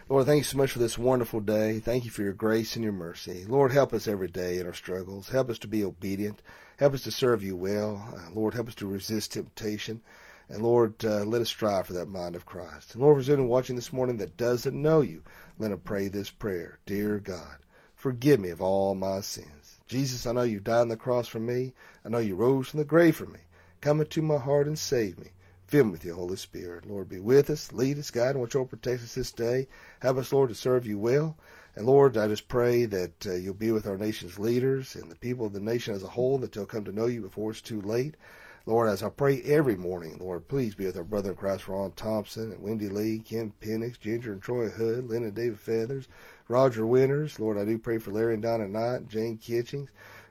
Lord, 0.09 0.27
thank 0.27 0.39
you 0.39 0.45
so 0.45 0.59
much 0.59 0.73
for 0.73 0.79
this 0.79 0.99
wonderful 0.99 1.41
day. 1.41 1.79
Thank 1.79 2.05
you 2.05 2.11
for 2.11 2.23
your 2.23 2.33
grace 2.33 2.77
and 2.77 2.83
your 2.83 2.93
mercy. 2.93 3.45
Lord, 3.47 3.73
help 3.73 3.95
us 3.95 4.09
every 4.09 4.29
day 4.29 4.59
in 4.59 4.67
our 4.67 4.75
struggles. 4.75 5.29
Help 5.29 5.49
us 5.49 5.59
to 5.61 5.69
be 5.69 5.85
obedient. 5.85 6.43
Help 6.77 6.95
us 6.95 7.03
to 7.05 7.11
serve 7.11 7.43
you 7.43 7.57
well. 7.57 8.13
Uh, 8.15 8.31
Lord, 8.35 8.55
help 8.55 8.69
us 8.69 8.75
to 8.77 8.87
resist 8.87 9.33
temptation. 9.33 10.03
And 10.49 10.63
Lord, 10.63 11.03
uh, 11.05 11.25
let 11.25 11.41
us 11.41 11.49
strive 11.49 11.87
for 11.87 11.95
that 11.95 12.09
mind 12.09 12.37
of 12.37 12.45
Christ. 12.45 12.93
And 12.93 13.03
Lord, 13.03 13.25
for 13.25 13.33
anyone 13.33 13.49
watching 13.49 13.77
this 13.77 13.93
morning 13.93 14.19
that 14.19 14.37
doesn't 14.37 14.75
know 14.75 15.01
you, 15.01 15.23
let 15.59 15.71
them 15.71 15.81
pray 15.81 16.09
this 16.09 16.31
prayer. 16.31 16.79
Dear 16.85 17.19
God, 17.19 17.59
forgive 17.95 18.41
me 18.41 18.51
of 18.51 18.61
all 18.61 18.95
my 18.95 19.21
sins. 19.21 19.62
Jesus, 19.93 20.27
I 20.27 20.33
know 20.33 20.41
you 20.41 20.59
died 20.59 20.81
on 20.81 20.89
the 20.89 20.97
cross 20.97 21.29
for 21.29 21.39
me. 21.39 21.75
I 22.03 22.09
know 22.09 22.17
you 22.17 22.35
rose 22.35 22.69
from 22.69 22.79
the 22.79 22.85
grave 22.87 23.15
for 23.15 23.27
me. 23.27 23.41
Come 23.83 24.01
into 24.01 24.23
my 24.23 24.39
heart 24.39 24.67
and 24.67 24.79
save 24.79 25.19
me. 25.19 25.33
Fill 25.67 25.85
me 25.85 25.91
with 25.91 26.05
your 26.07 26.15
Holy 26.15 26.37
Spirit. 26.37 26.87
Lord, 26.89 27.11
be 27.11 27.19
with 27.19 27.51
us, 27.51 27.75
lead 27.75 27.99
us, 27.99 28.11
guide, 28.11 28.31
and 28.31 28.41
watch 28.41 28.57
over, 28.57 28.71
protect 28.71 29.03
us 29.03 29.15
this 29.15 29.33
day. 29.33 29.69
Help 30.01 30.17
us, 30.17 30.33
Lord, 30.33 30.49
to 30.49 30.55
serve 30.55 30.87
you 30.87 30.99
well. 30.99 31.37
And 31.77 31.85
Lord, 31.85 32.17
I 32.17 32.27
just 32.27 32.49
pray 32.49 32.87
that 32.87 33.27
uh, 33.27 33.35
you'll 33.35 33.53
be 33.53 33.71
with 33.71 33.87
our 33.87 33.99
nation's 33.99 34.39
leaders 34.39 34.95
and 34.97 35.11
the 35.11 35.17
people 35.17 35.45
of 35.45 35.53
the 35.53 35.61
nation 35.61 35.95
as 35.95 36.03
a 36.03 36.09
whole, 36.09 36.39
that 36.39 36.53
they'll 36.53 36.65
come 36.65 36.85
to 36.87 36.93
know 36.93 37.05
you 37.05 37.21
before 37.21 37.51
it's 37.51 37.61
too 37.61 37.83
late. 37.83 38.17
Lord, 38.65 38.89
as 38.89 39.03
I 39.03 39.11
pray 39.11 39.43
every 39.43 39.77
morning, 39.77 40.17
Lord, 40.19 40.49
please 40.49 40.75
be 40.75 40.87
with 40.87 40.97
our 40.97 41.05
brother 41.05 41.33
in 41.33 41.37
Christ, 41.37 41.69
Ron 41.69 41.93
Thompson, 41.93 42.53
and 42.53 42.63
Wendy 42.63 42.89
Lee, 42.89 43.19
Ken 43.19 43.53
Penix, 43.61 44.01
Ginger 44.01 44.33
and 44.33 44.41
Troy 44.41 44.71
Hood, 44.71 45.11
Lynn 45.11 45.25
and 45.25 45.35
David 45.35 45.61
Feathers, 45.61 46.09
Roger 46.53 46.87
Winters. 46.87 47.41
Lord, 47.41 47.57
I 47.57 47.65
do 47.65 47.79
pray 47.79 47.97
for 47.97 48.11
Larry 48.11 48.35
and 48.35 48.43
Donna 48.43 48.69
Knight, 48.69 49.09
Jane 49.09 49.39
Kitchings. 49.39 49.89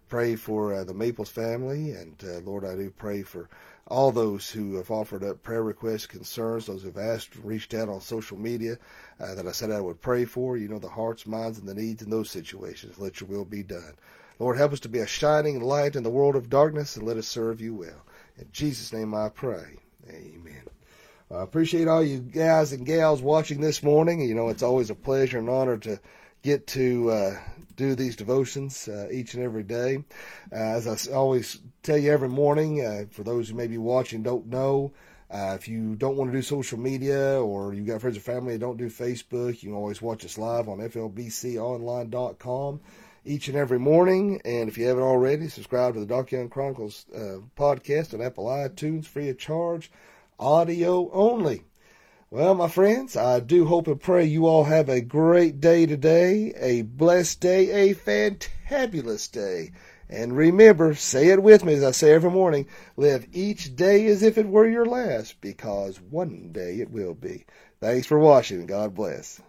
Pray 0.08 0.36
for 0.36 0.72
uh, 0.72 0.84
the 0.84 0.94
Maples 0.94 1.32
family, 1.32 1.94
and 1.94 2.16
uh, 2.24 2.42
Lord, 2.42 2.64
I 2.64 2.76
do 2.76 2.92
pray 2.92 3.24
for 3.24 3.50
all 3.88 4.12
those 4.12 4.48
who 4.48 4.76
have 4.76 4.92
offered 4.92 5.24
up 5.24 5.42
prayer 5.42 5.64
requests, 5.64 6.06
concerns, 6.06 6.68
those 6.68 6.84
who've 6.84 6.96
asked, 6.96 7.36
reached 7.38 7.74
out 7.74 7.90
on 7.90 8.02
social 8.02 8.38
media 8.38 8.78
uh, 9.20 9.34
that 9.34 9.48
I 9.48 9.52
said 9.52 9.72
I 9.72 9.82
would 9.82 10.00
pray 10.00 10.26
for. 10.26 10.58
You 10.58 10.68
know 10.68 10.78
the 10.78 10.90
hearts, 10.90 11.26
minds, 11.26 11.58
and 11.58 11.68
the 11.68 11.74
needs 11.74 12.04
in 12.04 12.12
those 12.12 12.30
situations. 12.30 13.00
Let 13.00 13.20
your 13.20 13.28
will 13.28 13.46
be 13.46 13.64
done. 13.64 13.96
Lord, 14.38 14.58
help 14.58 14.74
us 14.74 14.80
to 14.82 14.90
be 14.90 15.00
a 15.00 15.08
shining 15.08 15.60
light 15.60 15.96
in 15.96 16.04
the 16.04 16.12
world 16.12 16.36
of 16.36 16.52
darkness 16.52 16.98
and 16.98 17.08
let 17.08 17.18
us 17.18 17.28
serve 17.28 17.60
you 17.60 17.74
well. 17.74 18.06
In 18.38 18.48
Jesus' 18.52 18.94
name 18.94 19.16
I 19.16 19.30
pray. 19.30 19.78
Amen. 20.08 20.71
I 21.34 21.44
appreciate 21.44 21.88
all 21.88 22.04
you 22.04 22.20
guys 22.20 22.74
and 22.74 22.86
gals 22.86 23.22
watching 23.22 23.62
this 23.62 23.82
morning. 23.82 24.20
You 24.20 24.36
know, 24.36 24.50
it's 24.50 24.64
always 24.64 24.90
a 24.90 24.96
pleasure 24.96 25.40
and 25.40 25.50
honor 25.50 25.78
to 25.78 25.98
get 26.42 26.68
to 26.68 27.10
uh, 27.10 27.40
do 27.78 27.96
these 27.96 28.18
devotions 28.18 28.90
uh, 28.90 29.08
each 29.10 29.34
and 29.34 29.44
every 29.44 29.64
day. 29.64 30.04
Uh, 30.52 30.56
as 30.56 30.88
I 30.88 30.98
always 31.14 31.62
tell 31.84 31.98
you 31.98 32.12
every 32.12 32.28
morning, 32.28 32.86
uh, 32.86 33.06
for 33.12 33.24
those 33.24 33.48
who 33.48 33.56
may 33.56 33.68
be 33.68 33.78
watching 33.78 34.24
don't 34.24 34.48
know, 34.48 34.92
uh, 35.30 35.56
if 35.58 35.70
you 35.70 35.96
don't 35.96 36.18
want 36.18 36.30
to 36.32 36.38
do 36.38 36.42
social 36.42 36.78
media 36.78 37.42
or 37.42 37.74
you've 37.74 37.88
got 37.88 38.02
friends 38.02 38.18
or 38.18 38.22
family 38.22 38.52
that 38.54 38.60
don't 38.60 38.76
do 38.76 38.90
Facebook, 38.90 39.64
you 39.64 39.70
can 39.70 39.78
always 39.78 40.02
watch 40.02 40.26
us 40.26 40.38
live 40.38 40.68
on 40.68 40.80
FLBCOnline.com 40.80 42.82
each 43.24 43.48
and 43.48 43.56
every 43.56 43.80
morning. 43.80 44.42
And 44.44 44.68
if 44.68 44.78
you 44.78 44.88
haven't 44.88 45.04
already, 45.04 45.48
subscribe 45.48 45.94
to 45.94 46.02
the 46.02 46.06
Doc 46.06 46.34
Young 46.34 46.50
Chronicles 46.50 47.06
uh, 47.16 47.38
podcast 47.56 48.14
on 48.14 48.22
Apple 48.22 48.48
iTunes, 48.48 49.06
free 49.06 49.30
of 49.30 49.38
charge, 49.38 49.90
audio 50.42 51.10
only. 51.12 51.64
Well, 52.30 52.56
my 52.56 52.68
friends, 52.68 53.16
I 53.16 53.40
do 53.42 53.66
hope 53.66 53.88
and 53.88 54.00
pray 54.00 54.26
you 54.26 54.48
all 54.48 54.64
have 54.64 54.90
a 54.90 55.02
great 55.02 55.60
day 55.60 55.86
today, 55.86 56.54
a 56.58 56.82
blessed 56.82 57.40
day, 57.42 57.90
a 57.90 57.96
fantabulous 57.96 59.32
day. 59.32 59.72
And 60.10 60.36
remember, 60.36 60.94
say 60.96 61.28
it 61.28 61.44
with 61.44 61.64
me 61.64 61.74
as 61.74 61.84
I 61.84 61.92
say 61.92 62.12
every 62.12 62.32
morning, 62.32 62.68
live 62.98 63.28
each 63.32 63.76
day 63.76 64.06
as 64.08 64.24
if 64.24 64.38
it 64.38 64.48
were 64.48 64.68
your 64.68 64.86
last, 64.86 65.40
because 65.42 66.02
one 66.02 66.52
day 66.52 66.80
it 66.80 66.90
will 66.90 67.14
be. 67.14 67.46
Thanks 67.80 68.08
for 68.08 68.20
watching. 68.20 68.66
God 68.66 68.94
bless. 68.96 69.42